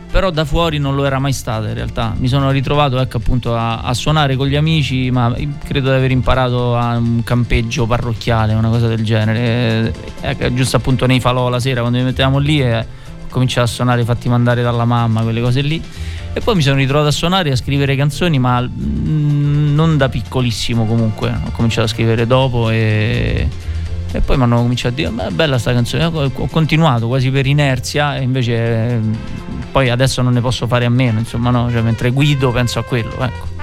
Però 0.09 0.32
da 0.32 0.45
fuori 0.45 0.78
non 0.78 0.95
lo 0.95 1.05
era 1.05 1.19
mai 1.19 1.34
stata 1.34 1.67
in 1.67 1.73
realtà. 1.73 2.13
Mi 2.15 2.30
sono 2.30 2.49
ritrovato 2.49 2.97
ecco, 2.99 3.17
appunto 3.17 3.55
a, 3.57 3.80
a 3.80 3.93
suonare 3.93 4.38
con 4.38 4.47
gli 4.47 4.55
amici, 4.55 5.11
ma 5.11 5.36
credo 5.65 5.89
di 5.89 5.95
aver 5.95 6.11
imparato 6.11 6.78
a 6.78 6.95
un 6.95 7.23
campeggio 7.23 7.86
parrocchiale, 7.86 8.53
una 8.53 8.69
cosa 8.69 8.88
del 8.88 9.03
genere. 9.03 9.93
Eh, 10.21 10.53
giusto 10.53 10.78
appunto 10.78 11.05
nei 11.07 11.19
falò 11.19 11.49
la 11.49 11.59
sera 11.59 11.82
quando 11.82 11.97
mi 11.97 12.05
mettevamo 12.05 12.38
lì 12.38 12.61
e 12.61 12.86
cominciato 13.38 13.67
a 13.67 13.69
suonare 13.69 14.03
fatti 14.03 14.29
mandare 14.29 14.61
dalla 14.61 14.85
mamma, 14.85 15.21
quelle 15.21 15.41
cose 15.41 15.61
lì. 15.61 15.81
E 16.33 16.39
poi 16.39 16.55
mi 16.55 16.61
sono 16.61 16.75
ritrovato 16.75 17.07
a 17.07 17.11
suonare 17.11 17.49
e 17.49 17.51
a 17.53 17.55
scrivere 17.55 17.95
canzoni, 17.95 18.38
ma 18.38 18.61
mm, 18.61 19.73
non 19.73 19.97
da 19.97 20.09
piccolissimo 20.09 20.85
comunque. 20.85 21.29
Ho 21.29 21.51
cominciato 21.51 21.85
a 21.85 21.88
scrivere 21.88 22.27
dopo 22.27 22.69
e, 22.69 23.47
e 24.11 24.21
poi 24.21 24.38
mi 24.38 24.43
hanno 24.43 24.57
cominciato 24.57 24.93
a 24.93 24.97
dire: 24.97 25.09
Ma 25.09 25.27
è 25.27 25.31
bella 25.31 25.57
sta 25.57 25.73
canzone. 25.73 26.05
Ho 26.05 26.47
continuato 26.47 27.07
quasi 27.07 27.31
per 27.31 27.47
inerzia, 27.47 28.17
e 28.17 28.21
invece 28.21 28.97
mm, 28.97 29.13
poi 29.71 29.89
adesso 29.89 30.21
non 30.21 30.33
ne 30.33 30.41
posso 30.41 30.67
fare 30.67 30.85
a 30.85 30.89
meno. 30.89 31.17
Insomma, 31.19 31.49
no, 31.49 31.71
cioè, 31.71 31.81
mentre 31.81 32.11
guido 32.11 32.51
penso 32.51 32.79
a 32.79 32.83
quello. 32.83 33.17
Ecco. 33.19 33.55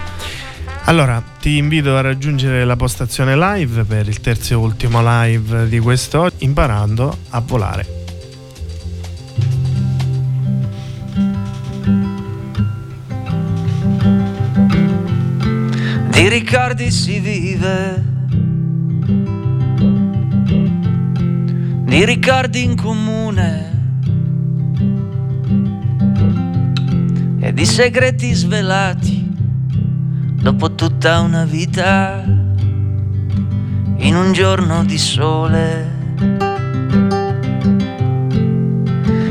Allora, 0.86 1.22
ti 1.40 1.56
invito 1.56 1.96
a 1.96 2.02
raggiungere 2.02 2.64
la 2.64 2.76
postazione 2.76 3.36
live 3.36 3.84
per 3.84 4.06
il 4.06 4.20
terzo 4.20 4.52
e 4.52 4.56
ultimo 4.56 5.00
live 5.02 5.68
di 5.68 5.78
questo, 5.78 6.30
imparando 6.38 7.16
a 7.30 7.40
volare. 7.40 8.03
Ricordi 16.40 16.90
si 16.90 17.20
vive, 17.20 18.02
di 21.84 22.04
ricordi 22.04 22.64
in 22.64 22.74
comune 22.74 23.70
e 27.38 27.52
di 27.52 27.64
segreti 27.64 28.32
svelati 28.32 29.32
dopo 30.42 30.74
tutta 30.74 31.20
una 31.20 31.44
vita 31.44 32.24
in 33.98 34.16
un 34.16 34.32
giorno 34.32 34.84
di 34.84 34.98
sole. 34.98 35.92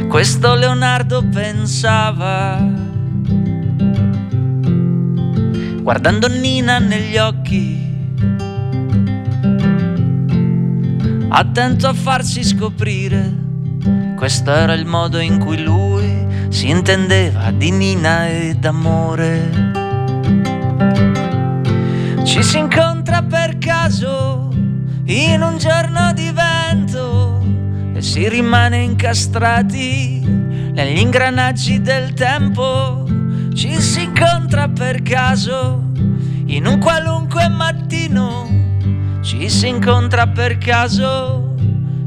Questo 0.07 0.53
Leonardo 0.53 1.21
pensava 1.27 2.82
guardando 5.84 6.29
Nina 6.29 6.79
negli 6.79 7.17
occhi, 7.17 7.77
attento 11.27 11.88
a 11.88 11.93
farsi 11.93 12.41
scoprire. 12.41 13.41
Questo 14.15 14.53
era 14.53 14.71
il 14.73 14.86
modo 14.86 15.19
in 15.19 15.39
cui 15.39 15.61
lui 15.61 16.25
si 16.47 16.69
intendeva 16.69 17.51
di 17.51 17.71
Nina 17.71 18.29
e 18.29 18.55
d'amore. 18.57 19.71
Ci 22.23 22.41
si 22.41 22.59
incontra 22.59 23.21
per 23.21 23.57
caso 23.57 24.53
in 25.03 25.41
un 25.41 25.57
giorno 25.57 26.13
di 26.13 26.31
vento 26.31 27.43
e 27.93 28.01
si 28.01 28.29
rimane 28.29 28.77
incastrati 28.77 30.21
negli 30.21 30.99
ingranaggi 30.99 31.81
del 31.81 32.13
tempo 32.13 33.02
ci 33.53 33.79
si 33.79 34.03
incontra 34.03 34.67
per 34.67 35.03
caso 35.03 35.91
in 36.45 36.65
un 36.65 36.79
qualunque 36.79 37.47
mattino, 37.47 38.49
ci 39.21 39.49
si 39.49 39.67
incontra 39.67 40.27
per 40.27 40.57
caso 40.57 41.55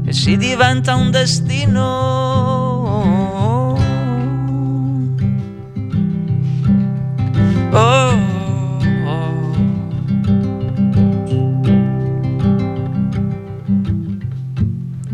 e 0.05 0.13
si 0.13 0.35
diventa 0.37 0.95
un 0.95 1.09
destino. 1.09 1.85
Oh, 7.71 8.19
oh. 9.05 9.55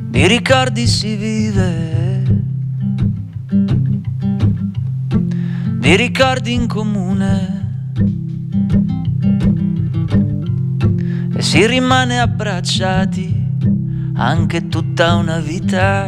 Di 0.10 0.28
ricordi 0.28 0.88
si 0.88 1.16
vive 1.16 1.93
di 5.84 5.98
ricordi 5.98 6.54
in 6.54 6.66
comune 6.66 7.92
e 11.36 11.42
si 11.42 11.68
rimane 11.68 12.22
abbracciati 12.22 13.48
anche 14.16 14.70
tutta 14.70 15.16
una 15.16 15.40
vita 15.40 16.08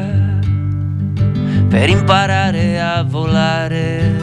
per 1.68 1.90
imparare 1.90 2.80
a 2.80 3.04
volare. 3.04 4.14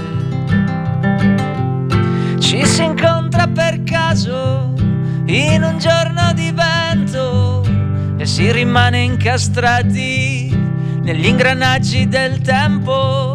Ci 2.39 2.65
si 2.65 2.83
incontra 2.83 3.47
per 3.47 3.83
caso 3.83 4.73
in 5.27 5.63
un 5.63 5.77
giorno 5.77 6.33
di 6.33 6.51
vento 6.51 7.63
e 8.17 8.25
si 8.25 8.51
rimane 8.51 9.01
incastrati 9.01 10.49
negli 11.03 11.27
ingranaggi 11.27 12.09
del 12.09 12.41
tempo 12.41 13.32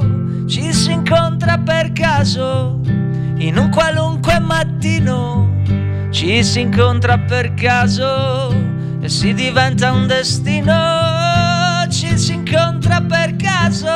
ci 0.48 0.72
si 0.72 0.93
incontra 0.93 1.58
per 1.58 1.91
caso 1.91 2.80
in 3.39 3.58
un 3.58 3.70
qualunque 3.70 4.39
mattino, 4.39 5.62
ci 6.10 6.41
si 6.41 6.62
incontra 6.62 7.20
per 7.20 7.54
caso 7.54 8.50
e 9.02 9.10
si 9.10 9.34
diventa 9.34 9.91
un 9.91 10.08
destino, 10.08 10.74
ci 11.89 12.18
si 12.18 12.34
incontra 12.34 13.02
per 13.02 13.36
caso 13.36 13.89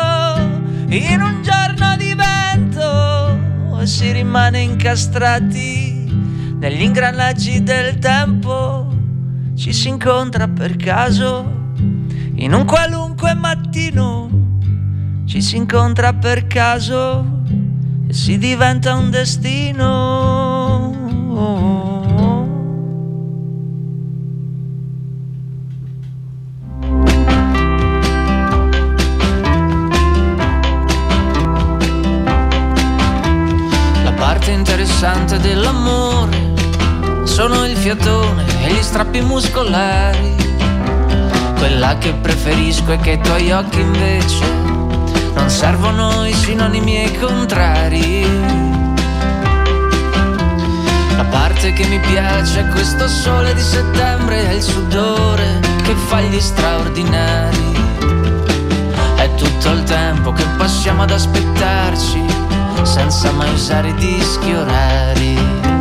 in 0.89 1.21
un 1.21 1.41
giorno 1.41 1.95
di 1.95 2.13
vento 2.13 3.79
e 3.79 3.87
si 3.87 4.11
rimane 4.11 4.59
incastrati 4.59 6.05
negli 6.59 6.81
ingranaggi 6.81 7.63
del 7.63 7.97
tempo, 7.97 8.93
ci 9.55 9.71
si 9.71 9.87
incontra 9.87 10.49
per 10.49 10.75
caso 10.75 11.59
in 12.35 12.53
un 12.53 12.65
qualunque 12.65 13.33
mattino 13.35 14.40
ci 15.31 15.41
si 15.41 15.55
incontra 15.55 16.11
per 16.11 16.45
caso 16.45 17.23
e 18.05 18.13
si 18.13 18.37
diventa 18.37 18.95
un 18.95 19.09
destino. 19.09 20.93
La 34.03 34.11
parte 34.11 34.51
interessante 34.51 35.39
dell'amore 35.39 36.51
sono 37.23 37.65
il 37.65 37.77
fiatone 37.77 38.65
e 38.65 38.73
gli 38.73 38.81
strappi 38.83 39.21
muscolari. 39.21 40.35
Quella 41.57 41.97
che 41.99 42.11
preferisco 42.15 42.91
è 42.91 42.99
che 42.99 43.11
i 43.11 43.21
tuoi 43.21 43.49
occhi 43.53 43.79
invece 43.79 44.80
non 45.33 45.49
servono 45.49 46.25
i 46.25 46.33
sinonimi 46.33 46.97
e 46.97 47.05
i 47.05 47.19
contrari. 47.19 48.25
La 51.15 51.25
parte 51.25 51.73
che 51.73 51.85
mi 51.87 51.99
piace 51.99 52.61
è 52.61 52.67
questo 52.67 53.07
sole 53.07 53.53
di 53.53 53.61
settembre, 53.61 54.49
è 54.49 54.53
il 54.53 54.61
sudore 54.61 55.59
che 55.83 55.93
fa 55.93 56.21
gli 56.21 56.39
straordinari. 56.39 57.71
È 59.15 59.35
tutto 59.35 59.69
il 59.69 59.83
tempo 59.83 60.31
che 60.33 60.45
passiamo 60.57 61.03
ad 61.03 61.11
aspettarci, 61.11 62.25
senza 62.83 63.31
mai 63.31 63.53
usare 63.53 63.89
i 63.89 63.93
dischi 63.95 64.53
orari. 64.53 65.80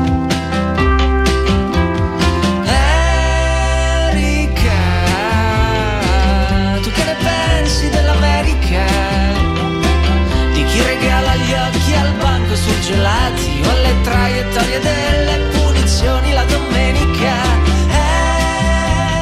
Gelati 12.90 13.62
o 13.64 13.70
alle 13.70 13.94
traiettorie 14.02 14.80
delle 14.80 15.38
punizioni 15.52 16.32
la 16.32 16.44
domenica. 16.44 17.34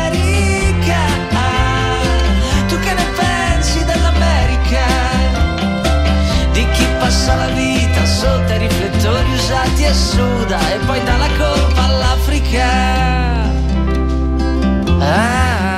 Erika, 0.07 1.05
tu 2.67 2.79
che 2.79 2.95
ne 2.95 3.07
pensi 3.21 3.85
dell'America? 3.85 4.87
Di 6.53 6.67
chi 6.71 6.87
passa 6.99 7.35
la 7.35 7.49
vita 7.49 8.07
sotto 8.07 8.53
i 8.55 8.59
riflettori 8.59 9.33
usati 9.35 9.85
e 9.85 9.93
suda 9.93 10.59
e 10.73 10.79
poi 10.87 11.05
dà 11.05 11.17
la 11.17 11.29
colpa 11.37 11.83
all'Africa. 11.85 12.71
Ah, 15.01 15.77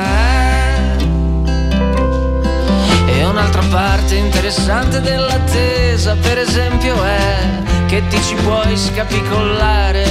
e 3.06 3.24
un'altra 3.24 3.62
parte 3.68 4.14
interessante 4.14 5.00
dell'attesa, 5.00 6.14
per 6.14 6.38
esempio, 6.38 7.02
è 7.02 7.68
che 7.90 8.06
ti 8.06 8.22
ci 8.22 8.36
puoi 8.36 8.76
scapicollare. 8.76 10.04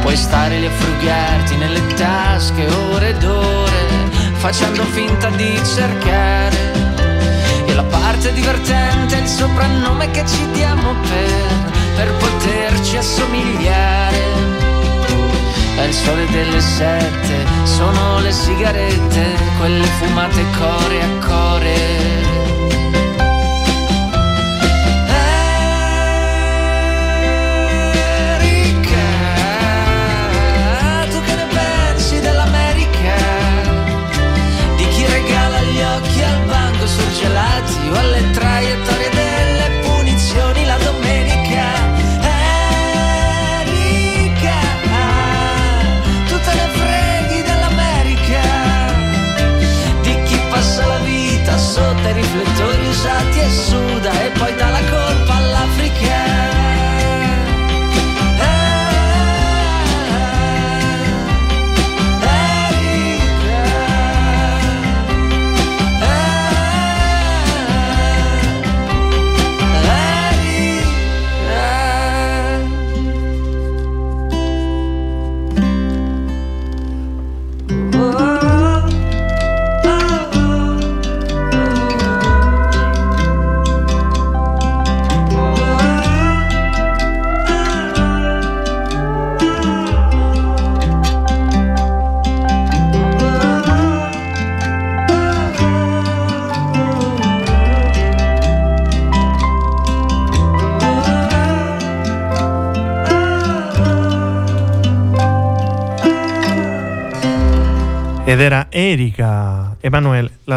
Puoi 0.00 0.16
stare 0.16 0.58
lì 0.58 0.66
a 0.66 0.70
frugarti 0.70 1.56
nelle 1.56 1.86
tasche 1.94 2.66
ore 2.90 3.10
ed 3.10 3.22
ore, 3.22 4.10
facendo 4.32 4.82
finta 4.86 5.28
di 5.30 5.56
cercare. 5.64 6.72
E 7.64 7.74
la 7.74 7.84
parte 7.84 8.32
divertente 8.32 9.16
è 9.16 9.20
il 9.20 9.28
soprannome 9.28 10.10
che 10.10 10.26
ci 10.26 10.50
diamo 10.50 10.94
per, 11.02 11.72
per 11.94 12.12
poterci 12.14 12.96
assomigliare 12.96 14.42
è 15.76 15.82
il 15.86 15.92
sole 15.92 16.26
delle 16.30 16.60
sette, 16.60 17.44
sono 17.64 18.20
le 18.20 18.30
sigarette, 18.30 19.36
quelle 19.58 19.84
fumate 19.84 20.44
core 20.56 21.02
a 21.02 21.26
core. 21.26 22.03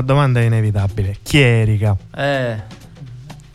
Domanda 0.08 0.39
è 0.39 0.43
inevitabile. 0.45 1.18
Chi 1.22 1.39
è 1.39 1.62
Erika? 1.62 1.95
Eh, 2.16 2.55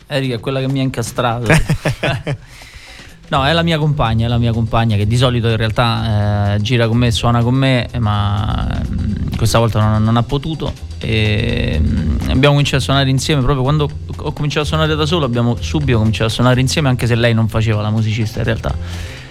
Erika 0.05 0.35
è 0.35 0.39
quella 0.39 0.59
che 0.59 0.67
mi 0.67 0.79
ha 0.79 0.83
incastrato. 0.83 1.47
no, 3.29 3.45
è 3.45 3.51
la 3.51 3.63
mia 3.63 3.79
compagna, 3.79 4.27
è 4.27 4.29
la 4.29 4.37
mia 4.37 4.53
compagna 4.53 4.95
che 4.95 5.07
di 5.07 5.17
solito 5.17 5.49
in 5.49 5.57
realtà 5.57 6.53
eh, 6.53 6.61
gira 6.61 6.87
con 6.87 6.97
me, 6.97 7.09
suona 7.09 7.41
con 7.41 7.55
me, 7.55 7.89
ma 7.97 8.69
mh, 8.87 9.35
questa 9.35 9.57
volta 9.57 9.81
non, 9.81 10.03
non, 10.03 10.15
ha 10.15 10.23
potuto. 10.23 10.71
E, 10.99 11.79
mh, 11.81 12.29
abbiamo 12.29 12.49
cominciato 12.49 12.77
a 12.77 12.81
suonare 12.81 13.09
insieme 13.09 13.41
proprio 13.41 13.63
quando 13.63 13.89
ho 14.15 14.31
cominciato 14.31 14.65
a 14.65 14.67
suonare 14.67 14.95
da 14.95 15.07
solo, 15.07 15.25
abbiamo 15.25 15.57
subito 15.59 15.97
cominciato 15.97 16.29
a 16.29 16.33
suonare 16.33 16.61
insieme, 16.61 16.87
anche 16.87 17.07
se 17.07 17.15
lei 17.15 17.33
non 17.33 17.47
faceva 17.47 17.81
la 17.81 17.89
musicista 17.89 18.37
in 18.39 18.45
realtà. 18.45 18.75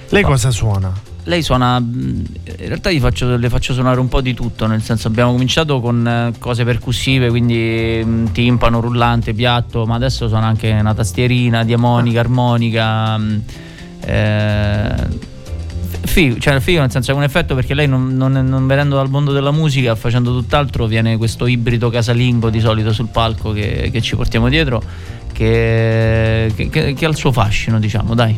Lei 0.09 0.25
cosa 0.25 0.51
suona? 0.51 0.93
Lei 1.25 1.43
suona, 1.43 1.77
in 1.77 2.25
realtà 2.59 2.91
faccio, 2.99 3.37
le 3.37 3.49
faccio 3.49 3.75
suonare 3.75 4.01
un 4.01 4.09
po' 4.09 4.21
di 4.21 4.35
tutto, 4.35 4.67
nel 4.67 4.83
senso 4.83 5.09
abbiamo 5.09 5.33
cominciato 5.33 5.81
con 5.81 6.07
eh, 6.07 6.33
cose 6.39 6.65
percussive, 6.65 7.29
quindi 7.29 8.31
timpano, 8.33 8.81
rullante, 8.81 9.33
piatto, 9.33 9.87
ma 9.87 9.95
adesso 9.95 10.27
suona 10.29 10.47
anche 10.47 10.71
una 10.71 10.95
tastierina, 10.95 11.65
diamonica, 11.65 12.21
armonica. 12.21 13.21
Eh, 14.05 15.31
figo, 16.05 16.39
cioè 16.39 16.59
figo 16.59 16.81
nel 16.81 16.91
senso 16.91 17.13
è 17.13 17.15
un 17.15 17.23
effetto 17.23 17.55
perché 17.55 17.75
lei 17.75 17.87
non, 17.87 18.17
non, 18.17 18.33
non, 18.33 18.67
venendo 18.67 18.97
dal 18.97 19.09
mondo 19.09 19.31
della 19.33 19.53
musica, 19.53 19.95
facendo 19.95 20.33
tutt'altro, 20.33 20.87
viene 20.87 21.17
questo 21.17 21.47
ibrido 21.47 21.89
casalingo 21.89 22.51
di 22.51 22.59
solito 22.59 22.93
sul 22.93 23.09
palco 23.09 23.53
che, 23.53 23.91
che 23.93 24.01
ci 24.01 24.17
portiamo 24.17 24.49
dietro, 24.49 24.83
che, 25.33 26.53
che, 26.57 26.95
che 26.95 27.05
ha 27.05 27.09
il 27.09 27.17
suo 27.17 27.31
fascino, 27.31 27.79
diciamo, 27.79 28.15
dai. 28.15 28.37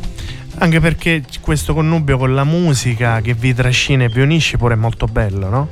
Anche 0.59 0.81
perché 0.81 1.23
questo 1.41 1.75
connubio 1.75 2.17
con 2.17 2.35
la 2.35 2.45
musica 2.45 3.21
che 3.21 3.35
vi 3.35 3.53
trascina 3.53 4.05
e 4.05 4.09
vi 4.09 4.21
unisce 4.21 4.57
pure 4.57 4.75
è 4.75 4.77
molto 4.77 5.07
bello, 5.07 5.49
no? 5.49 5.69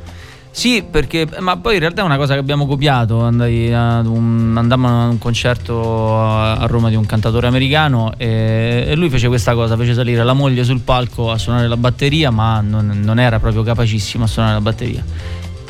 Sì, 0.51 0.85
perché, 0.89 1.26
ma 1.39 1.57
poi 1.57 1.74
in 1.74 1.80
realtà 1.80 2.03
è 2.03 2.05
una 2.05 2.18
cosa 2.18 2.35
che 2.35 2.41
abbiamo 2.41 2.66
copiato. 2.66 3.16
Un, 3.16 4.55
andammo 4.55 4.89
a 4.89 5.09
un 5.09 5.16
concerto 5.16 6.18
a 6.18 6.66
Roma 6.66 6.91
di 6.91 6.95
un 6.95 7.07
cantatore 7.07 7.47
americano 7.47 8.12
e, 8.18 8.85
e, 8.87 8.95
lui 8.95 9.09
fece 9.09 9.28
questa 9.28 9.55
cosa: 9.55 9.78
fece 9.78 9.95
salire 9.95 10.22
la 10.22 10.35
moglie 10.35 10.62
sul 10.62 10.80
palco 10.80 11.30
a 11.30 11.39
suonare 11.39 11.68
la 11.68 11.78
batteria, 11.78 12.30
ma 12.30 12.61
non, 12.61 13.01
non 13.03 13.18
era 13.18 13.39
proprio 13.39 13.62
capacissimo 13.62 14.24
a 14.24 14.26
suonare 14.26 14.55
la 14.55 14.61
batteria 14.61 15.03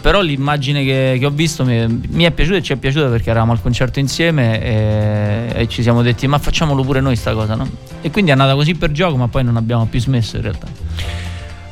però 0.03 0.21
l'immagine 0.21 0.85
che, 0.85 1.17
che 1.19 1.25
ho 1.25 1.31
visto 1.31 1.65
mi, 1.65 2.03
mi, 2.11 2.25
è 2.25 2.33
piaciuta 2.33 2.59
e 2.59 2.63
ci 2.63 2.73
è 2.73 2.77
piaciuta 2.77 3.07
perché 3.09 3.31
eravamo 3.31 3.53
al 3.53 3.63
concerto 3.63 4.01
insieme 4.01 4.61
e, 4.61 5.61
e, 5.61 5.69
ci 5.69 5.81
siamo 5.81 6.03
detti 6.03 6.27
ma 6.27 6.39
facciamolo 6.39 6.83
pure 6.83 7.01
noi 7.01 7.15
sta 7.15 7.33
cosa 7.33 7.55
no? 7.55 7.71
e 8.03 8.11
quindi 8.11 8.31
è 8.31 8.35
andata 8.35 8.55
così 8.55 8.75
per 8.75 8.91
gioco 8.91 9.17
ma 9.17 9.29
poi 9.29 9.45
non 9.45 9.57
abbiamo 9.57 9.87
più 9.87 10.01
smesso 10.01 10.37
in 10.37 10.43
realtà 10.43 10.67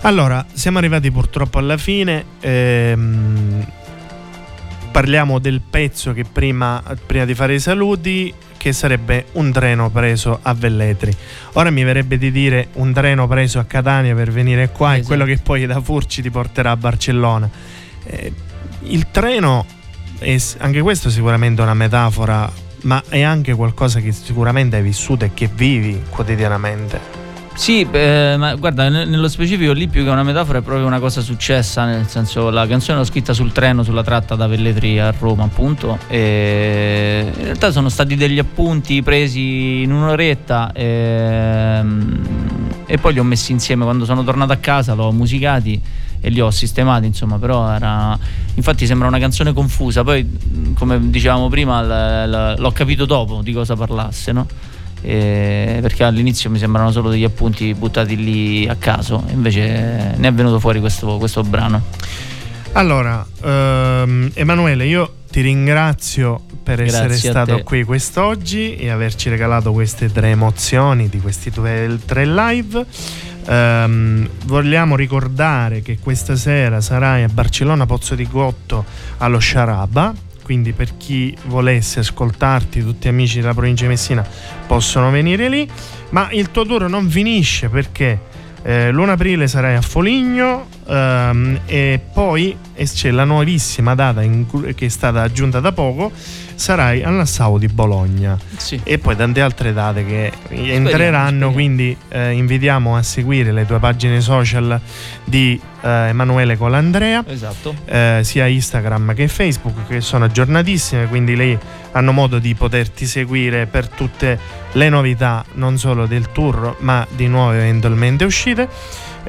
allora 0.03 0.47
siamo 0.53 0.79
arrivati 0.79 1.11
purtroppo 1.11 1.59
alla 1.59 1.77
fine 1.77 2.25
ehm, 2.41 3.67
parliamo 4.91 5.41
del 5.41 5.61
pezzo 5.69 6.13
che 6.13 6.25
prima, 6.25 6.83
prima 7.05 7.25
di 7.25 7.35
fare 7.35 7.55
i 7.55 7.61
saluti 7.61 8.33
che 8.57 8.73
sarebbe 8.73 9.27
un 9.33 9.51
treno 9.53 9.89
preso 9.89 10.39
a 10.43 10.53
Velletri. 10.53 11.11
Ora 11.55 11.71
mi 11.71 11.83
verrebbe 11.83 12.19
di 12.19 12.31
dire 12.31 12.69
un 12.75 12.93
treno 12.93 13.27
preso 13.27 13.59
a 13.59 13.65
Catania 13.65 14.15
per 14.15 14.31
venire 14.31 14.69
qua 14.69 14.93
esatto. 14.93 15.03
e 15.03 15.07
quello 15.07 15.25
che 15.25 15.41
poi 15.43 15.65
da 15.65 15.81
Furci 15.81 16.21
ti 16.21 16.31
porterà 16.31 16.73
a 16.73 16.77
Barcellona. 16.77 17.49
Eh, 18.05 18.33
il 18.83 19.11
treno 19.11 19.65
è 20.19 20.39
anche 20.59 20.81
questo 20.81 21.11
sicuramente 21.11 21.63
una 21.63 21.75
metafora, 21.75 22.51
ma 22.83 23.03
è 23.09 23.23
anche 23.23 23.55
qualcosa 23.55 24.01
che 24.01 24.13
sicuramente 24.13 24.77
hai 24.77 24.83
vissuto 24.83 25.25
e 25.25 25.31
che 25.35 25.49
vivi 25.53 26.03
quotidianamente. 26.09 27.19
Sì, 27.55 27.87
eh, 27.91 28.37
ma 28.39 28.55
guarda, 28.55 28.89
nello 28.89 29.29
specifico 29.29 29.73
lì 29.73 29.87
più 29.87 30.03
che 30.03 30.09
una 30.09 30.23
metafora 30.23 30.59
è 30.59 30.63
proprio 30.63 30.87
una 30.87 30.99
cosa 30.99 31.21
successa, 31.21 31.85
nel 31.85 32.07
senso 32.07 32.49
la 32.49 32.67
canzone 32.67 32.97
l'ho 32.97 33.05
scritta 33.05 33.35
sul 33.35 33.53
treno, 33.53 33.83
sulla 33.83 34.03
tratta 34.03 34.35
da 34.35 34.47
Velletri 34.47 34.99
a 34.99 35.13
Roma 35.19 35.45
appunto, 35.45 35.99
e 36.09 37.31
in 37.37 37.45
realtà 37.45 37.71
sono 37.71 37.91
stati 37.91 38.15
degli 38.15 38.39
appunti 38.39 39.03
presi 39.03 39.83
in 39.83 39.93
un'oretta 39.93 40.73
e, 40.73 40.85
ehm, 40.85 42.23
e 42.87 42.97
poi 42.97 43.13
li 43.13 43.19
ho 43.19 43.25
messi 43.25 43.53
insieme 43.53 43.85
quando 43.85 44.07
sono 44.07 44.25
tornato 44.25 44.53
a 44.53 44.57
casa, 44.57 44.95
l'ho 44.95 45.13
musicati 45.13 45.79
e 46.21 46.29
li 46.29 46.41
ho 46.41 46.51
sistemati 46.51 47.07
insomma 47.07 47.39
però 47.39 47.71
era 47.73 48.19
infatti 48.55 48.87
sembra 48.87 49.09
una 49.09 49.19
canzone 49.19 49.53
confusa. 49.53 50.03
Poi 50.05 50.75
come 50.75 51.11
dicevamo 51.11 51.49
prima 51.49 51.83
l- 51.83 52.31
l- 52.31 52.55
l'ho 52.59 52.73
capito 52.73 53.05
dopo 53.07 53.41
di 53.43 53.53
cosa 53.53 53.75
parlasse 53.77 54.33
no? 54.33 54.47
E 55.03 55.79
perché 55.81 56.05
all'inizio 56.05 56.51
mi 56.51 56.59
sembrano 56.59 56.91
solo 56.91 57.09
degli 57.09 57.25
appunti 57.25 57.73
buttati 57.73 58.17
lì 58.17 58.69
a 58.69 58.77
caso 58.77 59.25
invece 59.31 60.15
ne 60.17 60.29
è 60.29 60.33
venuto 60.33 60.61
fuori 60.61 60.79
questo, 60.81 61.17
questo 61.17 61.43
brano. 61.43 61.83
Allora 62.73 63.27
ehm, 63.43 64.31
Emanuele 64.35 64.87
io 64.87 65.15
ti 65.31 65.41
ringrazio 65.41 66.43
per 66.63 66.77
Grazie 66.83 66.99
essere 66.99 67.15
stato 67.17 67.63
qui 67.63 67.83
quest'oggi 67.85 68.77
e 68.77 68.91
averci 68.91 69.29
regalato 69.29 69.73
queste 69.73 70.11
tre 70.13 70.31
emozioni 70.31 71.09
di 71.09 71.19
questi 71.19 71.51
due, 71.51 71.99
tre 72.05 72.27
live 72.27 72.85
Um, 73.51 74.29
vogliamo 74.45 74.95
ricordare 74.95 75.83
che 75.83 75.99
questa 76.01 76.37
sera 76.37 76.81
sarai 76.81 77.25
a 77.25 77.29
Barcellona 77.29 77.85
Pozzo 77.85 78.15
di 78.15 78.29
Gotto 78.29 78.85
allo 79.19 79.41
Sciaraba. 79.41 80.15
Quindi 80.45 80.73
per 80.73 80.97
chi 80.97 81.37
volesse 81.47 81.99
ascoltarti 81.99 82.81
tutti 82.81 83.09
amici 83.09 83.41
della 83.41 83.53
provincia 83.53 83.83
di 83.83 83.91
Messina 83.91 84.25
possono 84.69 85.11
venire 85.11 85.49
lì. 85.49 85.69
Ma 86.11 86.31
il 86.31 86.53
tuo 86.53 86.65
tour 86.65 86.89
non 86.89 87.11
finisce 87.11 87.69
perché 87.69 88.21
eh, 88.63 88.93
l'1 88.93 89.09
aprile 89.09 89.49
sarai 89.49 89.75
a 89.75 89.81
Foligno 89.81 90.69
ehm, 90.87 91.61
e 91.67 92.01
poi 92.13 92.57
c'è 92.77 93.11
la 93.11 93.25
nuovissima 93.25 93.95
data 93.97 94.23
cui, 94.49 94.75
che 94.75 94.87
è 94.87 94.89
stata 94.89 95.23
aggiunta 95.23 95.59
da 95.61 95.73
poco 95.73 96.13
sarai 96.61 97.03
all'Assau 97.03 97.57
di 97.57 97.69
Bologna 97.69 98.39
sì. 98.57 98.79
e 98.85 98.99
poi 98.99 99.17
tante 99.17 99.41
altre 99.41 99.73
date 99.73 100.05
che 100.05 100.31
speriamo, 100.31 100.73
entreranno 100.73 101.29
speriamo. 101.29 101.53
quindi 101.53 101.97
eh, 102.11 102.33
invitiamo 102.33 102.97
a 102.97 103.03
seguire 103.03 103.51
le 103.51 103.65
tue 103.65 103.79
pagine 103.79 104.21
social 104.21 104.79
di 105.25 105.59
eh, 105.81 105.89
Emanuele 105.89 106.59
Colandrea 106.59 107.25
esatto. 107.27 107.75
eh, 107.87 108.21
sia 108.23 108.47
Instagram 108.47 109.15
che 109.15 109.27
Facebook 109.27 109.87
che 109.87 110.03
sono 110.03 110.27
aggiornatissime 110.27 111.07
quindi 111.09 111.35
lei 111.35 111.59
hanno 111.93 112.13
modo 112.13 112.39
di 112.39 112.55
poterti 112.55 113.07
seguire 113.07 113.67
per 113.67 113.89
tutte 113.89 114.39
le 114.73 114.89
novità 114.91 115.43
non 115.55 115.79
solo 115.79 116.05
del 116.05 116.31
tour 116.31 116.77
ma 116.81 117.07
di 117.11 117.27
nuove 117.27 117.57
eventualmente 117.57 118.25
uscite 118.25 118.69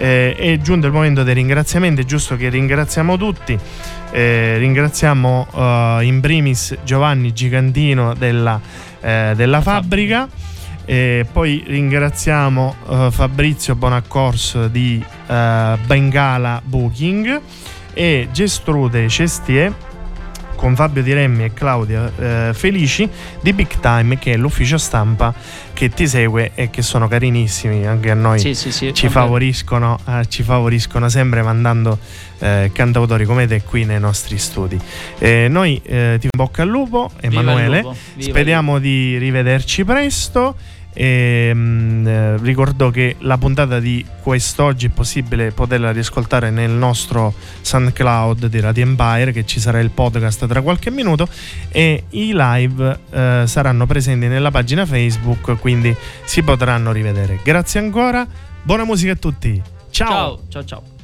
eh, 0.01 0.35
è 0.35 0.57
giunto 0.57 0.87
il 0.87 0.93
momento 0.93 1.21
dei 1.21 1.35
ringraziamenti 1.35 2.01
è 2.01 2.05
giusto 2.05 2.35
che 2.35 2.49
ringraziamo 2.49 3.17
tutti. 3.17 3.55
Eh, 4.09 4.57
ringraziamo 4.57 5.47
uh, 5.51 6.01
in 6.01 6.19
primis 6.19 6.75
Giovanni 6.83 7.31
Gigantino 7.33 8.15
della, 8.15 8.59
eh, 8.99 9.33
della 9.35 9.61
fabbrica. 9.61 10.27
E 10.85 11.27
poi 11.31 11.63
ringraziamo 11.67 12.75
uh, 12.87 13.11
Fabrizio 13.11 13.75
Bonaccorso 13.75 14.67
di 14.67 15.05
uh, 15.27 15.33
Bengala 15.85 16.59
Booking 16.65 17.39
e 17.93 18.27
Gestrude 18.31 19.07
Cestier 19.07 19.71
con 20.61 20.75
Fabio 20.75 21.01
Di 21.01 21.11
Remmi 21.11 21.45
e 21.45 21.53
Claudia 21.53 22.11
eh, 22.19 22.51
Felici 22.53 23.09
di 23.41 23.51
Big 23.51 23.79
Time 23.79 24.19
che 24.19 24.33
è 24.33 24.37
l'ufficio 24.37 24.77
stampa 24.77 25.33
che 25.73 25.89
ti 25.89 26.07
segue 26.07 26.51
e 26.53 26.69
che 26.69 26.83
sono 26.83 27.07
carinissimi 27.07 27.87
anche 27.87 28.11
a 28.11 28.13
noi 28.13 28.37
sì, 28.37 28.53
sì, 28.53 28.71
sì, 28.71 28.93
ci, 28.93 29.09
favoriscono, 29.09 29.99
eh, 30.07 30.27
ci, 30.27 30.43
favoriscono, 30.43 31.09
sempre 31.09 31.41
mandando 31.41 31.97
eh, 32.37 32.69
cantautori 32.71 33.25
come 33.25 33.47
te 33.47 33.63
qui 33.63 33.85
nei 33.85 33.99
nostri 33.99 34.37
studi. 34.37 34.79
Noi 35.19 35.81
eh, 35.83 36.17
ti 36.19 36.27
bocca 36.29 36.61
al 36.61 36.69
lupo 36.69 37.09
Emanuele 37.19 37.83
speriamo 38.19 38.77
di 38.77 39.17
rivederci 39.17 39.83
presto 39.83 40.55
e, 40.93 41.53
mh, 41.53 42.07
eh, 42.07 42.37
ricordo 42.37 42.89
che 42.89 43.15
la 43.19 43.37
puntata 43.37 43.79
di 43.79 44.05
quest'oggi 44.21 44.87
è 44.87 44.89
possibile 44.89 45.51
poterla 45.51 45.91
riascoltare 45.91 46.49
nel 46.49 46.71
nostro 46.71 47.33
SoundCloud 47.61 48.47
di 48.47 48.59
Radio 48.59 48.83
Empire, 48.83 49.31
che 49.31 49.45
ci 49.45 49.59
sarà 49.59 49.79
il 49.79 49.91
podcast 49.91 50.47
tra 50.47 50.61
qualche 50.61 50.91
minuto, 50.91 51.27
e 51.69 52.03
i 52.09 52.31
live 52.33 52.99
eh, 53.09 53.43
saranno 53.45 53.85
presenti 53.85 54.27
nella 54.27 54.51
pagina 54.51 54.85
Facebook, 54.85 55.57
quindi 55.59 55.95
si 56.25 56.43
potranno 56.43 56.91
rivedere. 56.91 57.39
Grazie 57.43 57.79
ancora, 57.79 58.25
buona 58.63 58.83
musica 58.83 59.13
a 59.13 59.15
tutti. 59.15 59.61
Ciao 59.89 60.39
ciao 60.49 60.65
ciao. 60.65 60.65
ciao. 60.65 60.99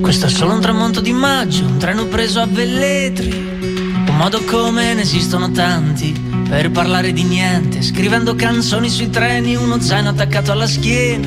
Questo 0.00 0.26
è 0.26 0.28
solo 0.28 0.54
un 0.54 0.60
tramonto 0.60 1.00
di 1.00 1.12
maggio, 1.12 1.64
un 1.64 1.78
treno 1.78 2.06
preso 2.06 2.40
a 2.40 2.46
Velletri 2.46 3.79
modo 4.20 4.44
come 4.44 4.92
ne 4.92 5.00
esistono 5.00 5.50
tanti 5.50 6.12
per 6.46 6.70
parlare 6.70 7.10
di 7.10 7.22
niente, 7.22 7.80
scrivendo 7.80 8.34
canzoni 8.34 8.90
sui 8.90 9.08
treni, 9.08 9.54
uno 9.54 9.80
zaino 9.80 10.10
attaccato 10.10 10.52
alla 10.52 10.66
schiena, 10.66 11.26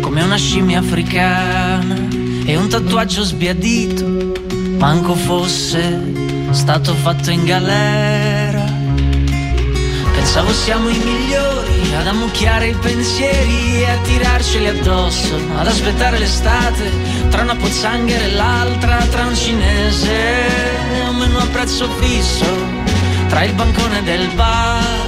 come 0.00 0.22
una 0.22 0.38
scimmia 0.38 0.78
africana 0.78 2.08
e 2.46 2.56
un 2.56 2.66
tatuaggio 2.66 3.24
sbiadito, 3.24 4.32
manco 4.78 5.14
fosse 5.16 6.12
stato 6.52 6.94
fatto 6.94 7.30
in 7.30 7.44
galera. 7.44 8.64
Pensavo 10.14 10.50
siamo 10.54 10.88
i 10.88 10.96
migliori 10.96 11.94
ad 11.94 12.06
ammucchiare 12.06 12.68
i 12.68 12.74
pensieri 12.74 13.82
e 13.82 13.90
a 13.90 13.98
tirarceli 13.98 14.66
addosso, 14.66 15.38
ad 15.58 15.66
aspettare 15.66 16.18
l'estate 16.18 16.90
tra 17.28 17.42
una 17.42 17.56
pozzanghera 17.56 18.24
e 18.24 18.32
l'altra, 18.32 18.96
tra 19.10 19.26
un 19.26 19.36
cinese 19.36 20.89
meno 21.20 21.38
a 21.38 21.46
prezzo 21.48 21.86
fisso 22.00 22.46
tra 23.28 23.44
il 23.44 23.52
bancone 23.52 24.02
del 24.02 24.26
bar 24.34 25.06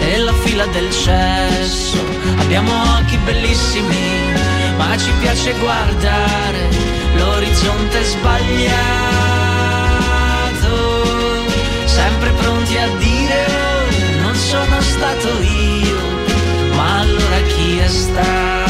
e 0.00 0.18
la 0.18 0.32
fila 0.32 0.64
del 0.66 0.88
cesso. 0.92 1.98
Abbiamo 2.38 2.70
occhi 2.96 3.16
bellissimi, 3.18 4.32
ma 4.76 4.96
ci 4.96 5.10
piace 5.18 5.52
guardare 5.58 6.68
l'orizzonte 7.16 8.04
sbagliato. 8.04 8.78
Sempre 11.84 12.30
pronti 12.30 12.76
a 12.76 12.88
dire 12.98 13.46
oh, 13.46 14.22
non 14.22 14.34
sono 14.36 14.80
stato 14.80 15.28
io, 15.40 15.98
ma 16.76 17.00
allora 17.00 17.40
chi 17.48 17.78
è 17.78 17.88
stato? 17.88 18.69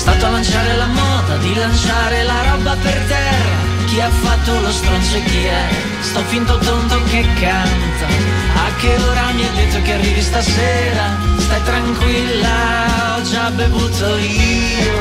Stato 0.00 0.24
a 0.24 0.30
lanciare 0.30 0.76
la 0.76 0.86
moda, 0.86 1.36
di 1.36 1.54
lanciare 1.54 2.22
la 2.22 2.42
roba 2.48 2.74
per 2.82 2.98
terra? 3.06 3.68
Chi 3.86 4.00
ha 4.00 4.08
fatto 4.08 4.58
lo 4.58 4.70
stronzo 4.72 5.16
e 5.16 5.22
chi 5.24 5.44
è? 5.44 5.68
Sto 6.00 6.20
finto 6.20 6.56
tonto 6.56 7.02
che 7.10 7.22
canta. 7.38 8.06
A 8.06 8.74
che 8.78 8.96
ora 8.96 9.30
mi 9.32 9.42
hai 9.42 9.54
detto 9.56 9.82
che 9.82 9.92
arrivi 9.92 10.22
stasera? 10.22 11.04
Stai 11.36 11.62
tranquilla, 11.64 13.18
ho 13.18 13.22
già 13.22 13.50
bevuto 13.50 14.16
io, 14.16 14.92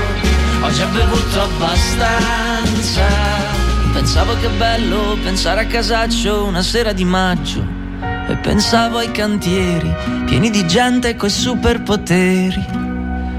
ho 0.63 0.71
già 0.71 0.85
bevuto 0.87 1.41
abbastanza. 1.43 3.07
Pensavo 3.93 4.37
che 4.41 4.49
bello 4.49 5.17
pensare 5.23 5.61
a 5.61 5.65
casaccio 5.65 6.43
una 6.43 6.61
sera 6.61 6.91
di 6.91 7.05
maggio. 7.05 7.65
E 8.27 8.35
pensavo 8.35 8.97
ai 8.97 9.11
cantieri 9.11 9.95
pieni 10.25 10.49
di 10.49 10.67
gente 10.67 11.15
coi 11.15 11.29
superpoteri 11.29 12.88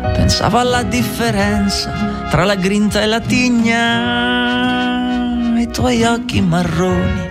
Pensavo 0.01 0.59
alla 0.59 0.83
differenza 0.83 2.27
tra 2.31 2.45
la 2.45 2.55
grinta 2.55 3.03
e 3.03 3.07
la 3.07 3.21
tigna, 3.21 3.79
i 5.59 5.69
tuoi 5.71 6.03
occhi 6.05 6.41
marroni 6.41 7.29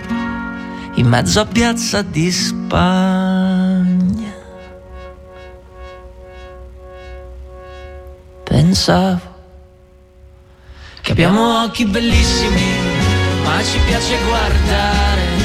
in 0.94 1.06
mezzo 1.06 1.40
a 1.40 1.46
piazza 1.46 2.02
di 2.02 2.30
Spagna. 2.30 3.88
Pensavo 8.44 9.28
che 11.00 11.12
abbiamo 11.12 11.62
occhi 11.62 11.86
bellissimi, 11.86 12.62
ma 13.42 13.62
ci 13.62 13.78
piace 13.86 14.18
guardare 14.26 15.39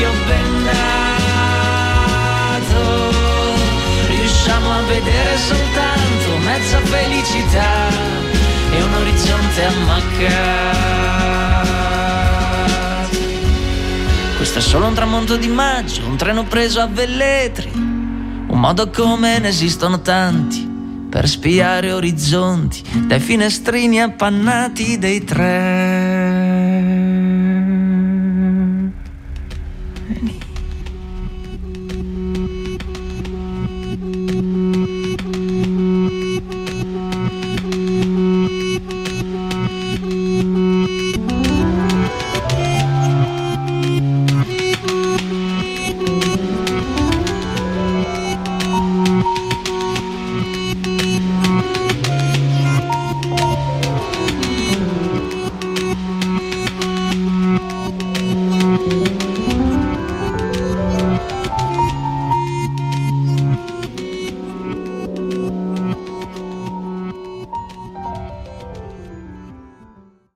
occhio 0.00 0.10
bendato 0.26 0.78
riusciamo 4.08 4.70
a 4.72 4.80
vedere 4.82 5.36
soltanto 5.36 6.38
mezza 6.38 6.78
felicità 6.78 7.88
e 8.72 8.82
un 8.82 8.94
orizzonte 8.94 9.64
ammaccato. 9.64 10.78
Questo 14.36 14.58
è 14.58 14.62
solo 14.62 14.86
un 14.86 14.94
tramonto 14.94 15.36
di 15.36 15.48
maggio, 15.48 16.06
un 16.06 16.16
treno 16.16 16.44
preso 16.44 16.80
a 16.80 16.86
Velletri, 16.86 17.70
un 17.74 18.58
modo 18.58 18.88
come 18.88 19.38
ne 19.38 19.48
esistono 19.48 20.00
tanti 20.00 20.66
per 21.10 21.28
spiare 21.28 21.92
orizzonti 21.92 22.82
dai 23.06 23.20
finestrini 23.20 24.00
appannati 24.00 24.98
dei 24.98 25.24
treni. 25.24 26.09